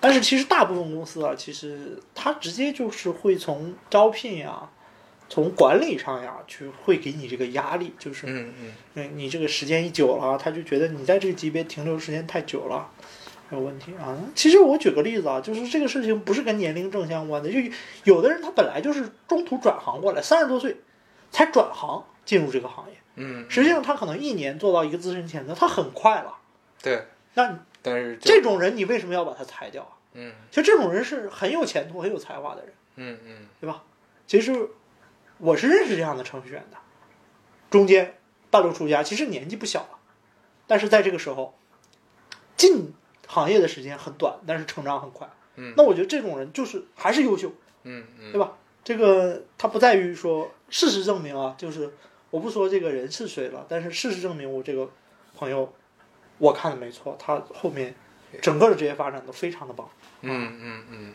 [0.00, 4.70] 但是其实大部分公司啊，其实它直接就是会从招聘呀、
[5.28, 12.90] 从管理上呀，去会给你这个压力，就是嗯嗯嗯，你这个时间一久了，他就觉得你在这个级别停留时间太久了，
[13.50, 14.16] 有问题啊。
[14.34, 17.58] 其实我举个例子啊，就是这个事情不是跟年龄正相关的，就
[18.04, 20.76] 有的人他本来就是中途转行过来，三十多岁
[21.30, 26.34] 才转行进入这个行业，嗯，实际上他可能一年做到一个资深前端，他很快了。
[26.82, 27.04] 对，
[27.34, 29.92] 那你但是这种人你为什么要把他裁掉啊？
[30.14, 32.72] 嗯其实这种人是很有前途、很有才华的人。
[32.96, 33.82] 嗯嗯对吧？
[34.26, 34.68] 其实
[35.38, 36.76] 我是认识这样的程序员的，
[37.70, 38.18] 中间
[38.50, 39.98] 半路出家，其实年纪不小了，
[40.66, 41.56] 但是在这个时候
[42.56, 42.92] 进
[43.26, 45.28] 行业的时间很短，但是成长很快。
[45.56, 48.52] 嗯那我觉得这种人就是还是优秀，嗯嗯，对吧？
[48.84, 51.92] 这个他不在于说事实证明啊，就是
[52.30, 54.88] 我不说这个人是谁了，但是事实证明我这个
[55.36, 55.74] 朋友，
[56.38, 57.94] 我看的没错，他后面
[58.40, 59.90] 整个的职业发展都非常的棒。
[60.22, 61.14] 嗯嗯嗯，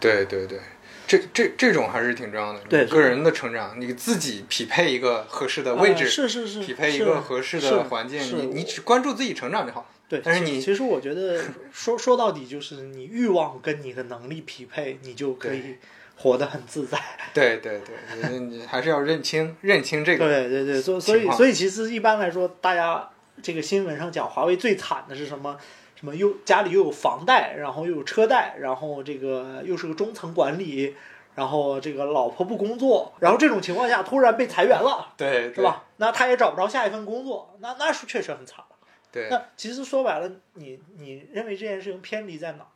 [0.00, 0.58] 对对对，
[1.06, 2.60] 这这这种还是挺重要的。
[2.68, 9.88] 对个人的成长，你自己匹配一个合适的位呃置，是是是，匹配一个合适的环境，你你只关注自己成长就好。
[10.08, 11.42] 对，但是你其实我觉得
[11.72, 15.76] 说说到底就是你欲望跟你的能力匹配，你就可以
[16.16, 16.98] 活得很自在。
[17.32, 20.26] 对 对对，你你还是要认清认清这个。
[20.26, 23.08] 对对对，所所以所以其实一般来说，大家
[23.42, 25.56] 这个新闻上讲华为最惨的是什么？
[26.02, 30.96] 什么又家里又有房贷，然后又有车贷，然后这个又是个中层管理，
[31.36, 35.84] 然后这个老婆不工作，然后这种情况下突然被裁员了，对，是吧？
[35.98, 38.76] 那他也找不着下一份工作，那那是确实很惨了。
[39.12, 39.28] 对？
[39.30, 42.66] 那其实说白了，你你认为这件事情偏离在哪儿？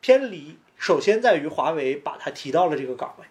[0.00, 3.26] 偏离首先在于华为把他提到了这个岗位，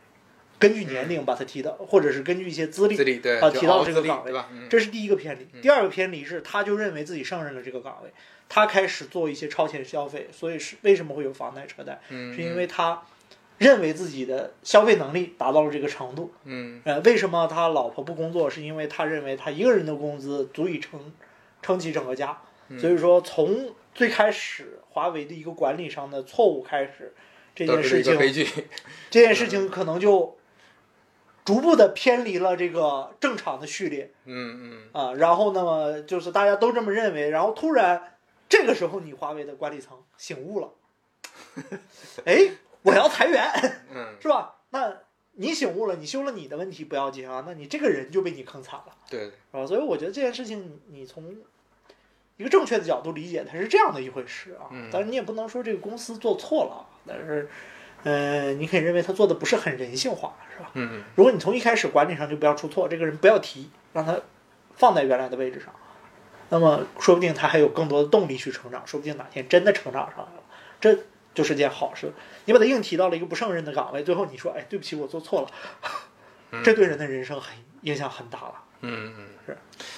[0.59, 4.49] 根据年龄把他提到，或者是根据一些资历资，历对就啊提到熬资历这个岗位对吧？
[4.51, 5.61] 嗯这是第一个偏离。
[5.61, 8.11] 第二个偏离是，他就认为自己胜任了这个岗位，
[8.50, 13.02] 他开始做一些超前消费，所以是为什么会有房贷车贷，嗯，是因为他
[13.58, 16.32] 认为自己的消费能力达到了这个程度。
[16.43, 18.50] 嗯呃，为什么他老婆不工作？
[18.50, 21.12] 是因为他认为他一个人的工资足以撑
[21.62, 22.38] 撑起整个家。
[22.70, 27.14] 嗯所以说，从最开始华为的一个管理上的错误开始，
[27.56, 28.45] 这件事情。
[29.10, 30.38] 这件事 情可能就
[31.45, 35.14] 逐步的偏离了这个正常的序列嗯嗯啊。
[35.14, 38.16] 然后那么就是大家都这么认为，然后突然
[38.50, 40.74] 这个时候你华为的管理层醒悟了，
[42.26, 43.43] 哎，我要裁员，
[43.93, 44.56] 嗯，是吧？
[44.70, 44.93] 那
[45.34, 49.66] 你醒悟了，你修了你的问题不要紧啊，那你这个人就被你坑惨了，对，是吧？
[49.66, 51.24] 所以我觉得这件事情，你从
[52.38, 54.70] 一个正确的角度理解，它是这样的一回事啊。
[54.72, 57.50] 嗯当然，你也不能说这个公司做错了，但是，
[58.04, 60.72] 呃，你可以认为他做的不是很人性化，是吧？
[60.76, 64.20] 嗯如果你从一开始管理上就不要出错，这个人不要提，让他
[64.76, 65.74] 放在原来的位置上，
[66.50, 70.43] 那么说不定他还有更多的动力去成长，说不定哪天真的成长上来了，
[70.80, 70.98] 这
[71.34, 72.12] 就是件好事。
[72.45, 78.54] 你把他硬提到了一个不胜任的岗位，最后你说，哎，对不起，我做错了，这对人的人生很影响很大了。
[78.82, 79.58] 嗯嗯，是，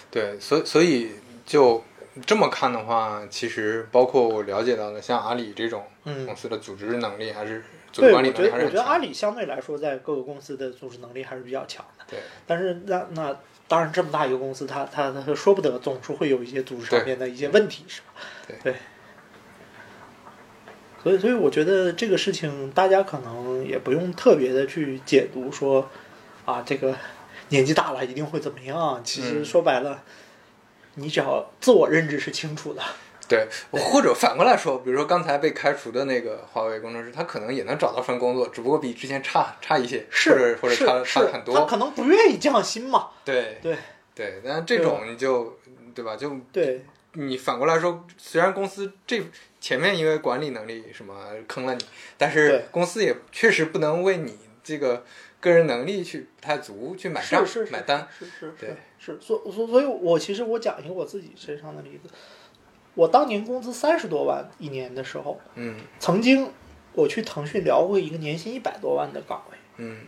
[0.10, 1.12] 对，所以所以
[1.45, 1.84] 就
[2.26, 6.26] 这么看的话，其实包括我了解到的，像阿里这种嗯。
[6.26, 13.38] 公司的组织能力还是组织对，管理我觉得我觉得阿里相对来说在各个公司的组织能力还是比较强的，对，但是那那
[13.70, 18.07] 当然这么大一个公司，它它它说不得总是会有一些组织上面的一些问题，是吧？
[18.61, 18.76] 对
[21.01, 25.89] 所以所以我觉得这个事情大家可能也不用特别的去解读说
[26.43, 26.93] 啊这个
[27.47, 30.03] 年纪大了一定会怎么样，其实嗯说白了。
[30.95, 32.82] 你只要自我认知是清楚的，
[33.30, 41.56] 对，或者反过来说，比如说刚才被开除的那个华为工程师，他可能也能找到份工作，只不过比之前差差一些，是或者差差很多。
[41.56, 43.78] 他可能不愿意降薪嘛，对对
[44.16, 45.58] 对，但这种你就
[45.94, 46.16] 对吧？
[46.16, 49.22] 就对，你反过来说，虽然公司这
[49.62, 51.16] 前面因为管理能力什么
[51.48, 51.86] 坑了你，
[52.18, 55.06] 但是公司也确实不能为你这个
[55.40, 58.08] 个人能力去不太足去买账买单。
[58.18, 62.10] 是是对是是，所所所以，我其实我讲一个我自己身上的例子，
[62.96, 65.76] 我当年工资三十多万一年的时候，嗯。
[66.00, 66.52] 曾经
[66.94, 70.02] 我去腾讯聊过一个年薪一百多万的岗位，嗯。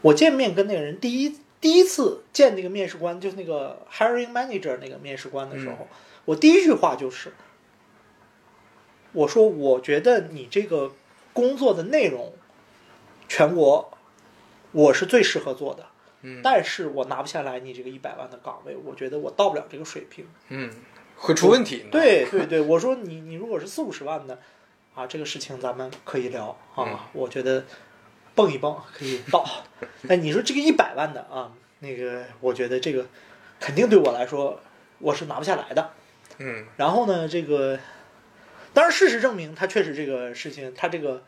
[0.00, 5.96] 我见面跟那个人第一第一次见那个面试官，就是那个 hiring manager 那个面试官的时候，嗯。
[6.24, 7.32] 我第一句话就是，
[9.12, 10.92] 我说我觉得你这个
[11.32, 12.32] 工作的内容，
[13.28, 13.96] 全国
[14.72, 15.86] 我是最适合做的，
[16.22, 16.40] 嗯。
[16.42, 20.26] 但是我拿不下来你这个一百万的岗位，我觉得我到不了这个水平。
[20.48, 20.70] 嗯，
[21.16, 21.86] 会出问题。
[21.90, 24.38] 对对对，我说你你如果是四五十万的，
[24.94, 27.64] 啊，这个事情咱们可以聊啊，嗯我觉得
[28.34, 29.44] 蹦一蹦可以到。
[30.08, 33.06] 但你说这个一百万的啊，那个我觉得这个
[33.60, 34.60] 肯定对我来说
[34.98, 35.92] 我是拿不下来的。
[36.38, 37.78] 嗯然后呢，这个
[38.72, 41.22] 当然事实证明他确实这个事情，他这个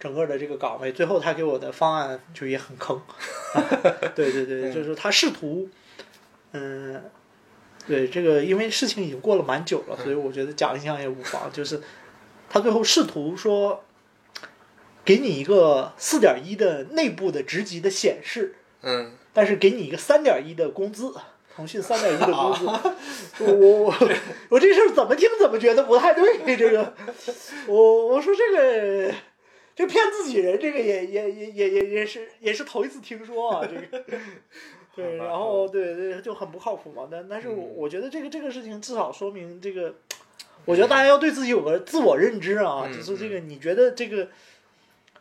[0.00, 3.00] 整个的这个岗位，最后他给我的方案就也很坑。
[4.14, 5.68] 对对对，嗯就是他试图，
[6.52, 7.02] 嗯，
[7.88, 11.50] 对这个，因为事情已经过了蛮久了，所以我觉得讲一讲也无妨。
[11.50, 11.80] 就是
[12.50, 13.82] 他最后试图说，
[15.04, 21.14] 给你一个四点一的内部的职级的显示，嗯但是给你一个三点一的工资，
[21.56, 22.66] 腾讯三点一的工资，
[23.44, 23.94] 我我我
[24.50, 26.94] 我这事儿怎么听怎么觉得不太对，这个，
[27.66, 29.14] 我我说这个
[29.74, 34.04] 这骗自己人，这个也也也也也也是也是头一次听说啊，这个。
[35.02, 37.74] 对，然后对对就很不靠谱嘛，但但是我嗯。
[37.76, 39.94] 我觉得这个这个事情至少说明这个，
[40.64, 44.28] 我觉得大家要对自己有个自我认知啊，嗯就是这个你觉得这个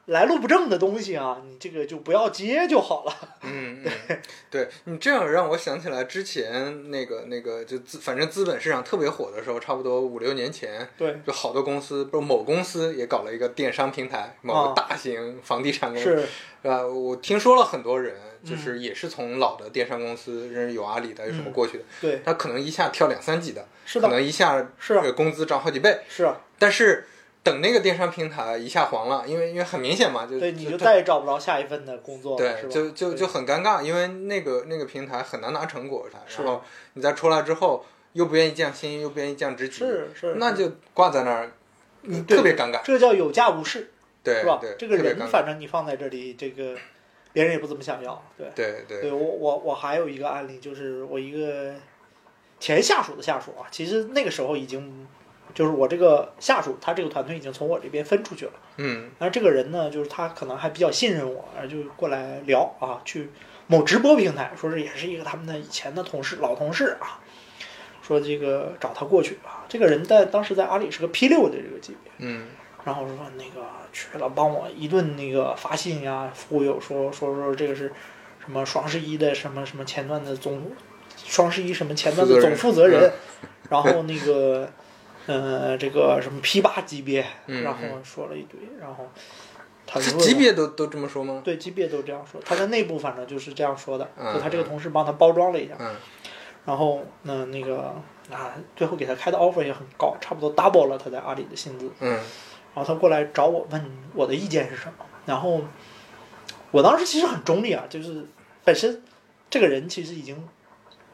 [0.07, 3.13] 来路不正的东西啊，你这个就不要接就好了。
[3.43, 16.21] 嗯 嗯，对你这样让我想起来之前那个那个就资反正资本市场特别火的时候，差不多五六年前，对，就好多公司，不是某公司也搞了一个电商平台，某啊个大型房地产公司，是，
[16.63, 16.87] 是吧？
[16.87, 27.05] 我听说了很多人，嗯就是也是从老的电商公司，认识有阿里的，有什么嗯过去的，对，他可能一下跳两三级的，是的，可能一下是工资涨好几倍，是啊，但是
[27.47, 32.69] 等那个电商平台一下黄了，因为因为很明显嘛，就对，你就就再也找不着下一份的工作了，是对，吧？
[32.69, 36.61] 就就就很尴尬，因为那个那个平台很难拿成果它，是然后
[36.93, 41.51] 你再出来之后又不愿意降薪，又不愿意降职级，是是，那就挂在那儿，
[42.01, 43.91] 你特别尴尬，这叫有价无市，
[44.23, 44.75] 对是吧对，？
[44.77, 46.75] 这个人反正你放在这里，这个
[47.31, 48.47] 别人也不怎么想要，对。
[48.53, 51.75] 对对对我我我还有一个案例，就是我一个
[52.59, 55.07] 前下属的下属啊，其实那个时候已经
[55.57, 58.51] 就是我这个下属，他这个团队已经从我这边分出去了。
[58.77, 63.31] 嗯但是这个人呢，就是他可能还比较信任我，然后就过来聊啊，去
[63.65, 67.17] 某直播平台，说是也是一个他们的以前的同事，老同事啊，
[68.03, 69.65] 说这个找他过去啊。
[69.67, 72.49] 这个人在当时在阿里是个 P 六的这个级别，嗯
[72.85, 77.91] 然后说那个去了帮我一顿那个发信呀，忽悠说说说这个是
[78.45, 80.71] 什么双十一的什么什么前段的总，
[81.25, 83.11] 双十一什么前段的总负责人，
[83.71, 84.69] 然后那个
[85.27, 89.07] 呃这个什么 P 八级别，嗯然后说了一堆，然后
[89.85, 91.41] 他是级别都都这么说吗？
[91.45, 95.95] 对级别都这样说，他在内部反正就是这样说的，嗯就他这个同事帮他包装了一下，嗯
[96.65, 97.95] 然后那那个
[98.29, 101.91] 啊，最后给他开的 offer 也很高，差不多 double 了他在阿里的薪资。
[101.99, 102.19] 嗯
[102.75, 105.61] 然后他过来找我问我的意见是什么，然后
[106.69, 108.23] 我当时其实很中立啊，就是
[108.63, 109.01] 本身
[109.49, 110.47] 这个人其实已经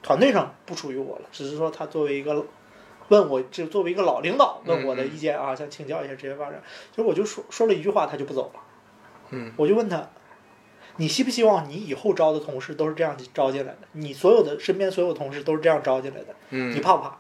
[0.02, 2.46] 团队上不属于我了，只是说他作为一个
[3.10, 8.60] 问我就作为一个老领导问我的意见啊，想请教一下职业发展，其实我就说说了一句话，他就不走了，
[9.32, 10.10] 嗯我就问他。
[10.98, 13.80] 你希不希望你以后招的同事都是这样招进来的？
[13.94, 17.18] 你所有的身边所有同事都是这样招进来的，嗯，你怕不怕？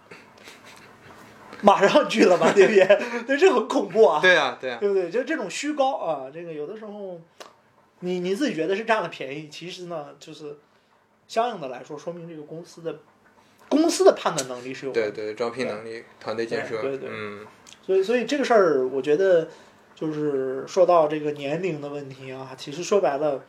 [1.63, 3.23] 马上拒了吧，对不对？
[3.25, 4.21] 对，这很恐怖啊。
[4.21, 5.09] 对啊对啊，对不对？
[5.09, 7.19] 就这种虚高啊，这个有的时候，
[8.01, 10.59] 你你自己觉得是占了便宜，其实呢，就是
[11.27, 12.99] 相应的来说，说明这个公司的
[13.73, 14.91] 公司的判断能力是有。
[14.91, 17.09] 对对，招聘能力、团队建设，对对
[17.85, 19.49] 所以所以这个事儿，我觉得
[19.95, 23.43] 就是说到这个年龄的问题啊，其实说白了，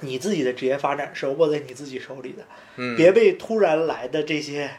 [0.00, 2.44] 你自己的职业发展是握在你自己手里的，
[2.76, 4.70] 嗯，别被突然来的这些。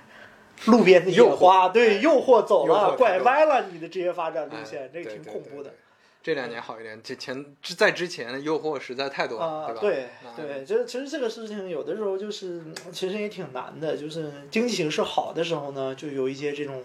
[0.68, 5.78] 路边的野诱惑花，对哎诱惑走了，拐歪了你的职业发展路哎线，这个挺恐怖的对。
[6.26, 9.80] 这两年好一点，之前之在之前诱惑实在太多了，啊，吧？
[9.80, 16.84] 对啊对，就是其实这个事情有的时候就是嗯其实也挺难的，就是经济形势好的时候呢，就有一些这种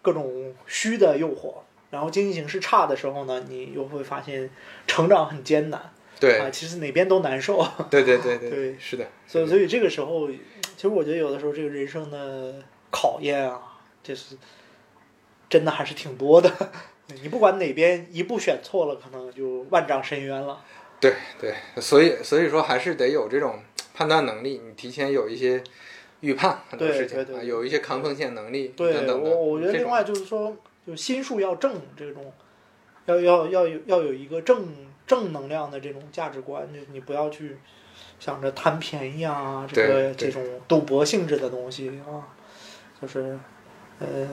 [0.00, 1.54] 各种虚的诱惑，
[1.90, 4.48] 然后经济形势差的时候呢，你又会发现
[4.86, 12.62] 成长很艰难啊，对其实哪边都难受，对对对对对是的，所以所以这个时候，其实我觉得有的时候这个人生的
[12.92, 14.36] 考验啊，就是
[15.50, 16.48] 真的还是挺多的。
[17.22, 20.62] 你不管哪边一步选错了，可能就万丈深渊了。
[21.00, 23.60] 对对，所以所以说还是得有这种
[23.94, 25.62] 判断能力，你提前有一些
[26.20, 29.30] 预判很多对事情有一些抗风险能力对等等的。
[29.30, 30.56] 我，我觉得另外就是说，
[30.86, 32.32] 就心术要正，这种
[33.06, 34.66] 要要要有要有一个正
[35.06, 37.56] 正能量的这种价值观，就你不要去
[38.18, 42.26] 想着贪便宜啊，这个这种赌博性质的东西啊，
[43.00, 43.38] 就是
[44.00, 44.28] 呃，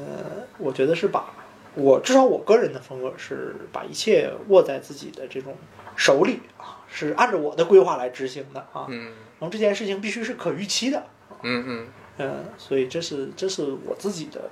[0.58, 1.32] 我觉得是把
[1.76, 5.56] 我至少我个人的风格是把一切握在自己的这种
[5.96, 11.04] 手里啊，是按照我的规划来执行的啊，嗯然后这件事情必须是可预期的。
[11.44, 14.50] 嗯嗯，嗯，所以这是这是我自己的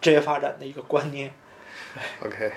[0.00, 1.32] 职业发展的一个观念。
[2.24, 2.52] OK，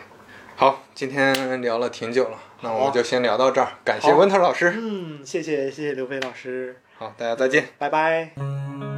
[0.56, 4.74] 好，今天聊了挺久了，那我们就先聊到这儿，感谢好温特老师。
[4.76, 7.70] 嗯，谢谢谢谢刘飞老师，好，大家再见。
[7.78, 8.89] 拜拜。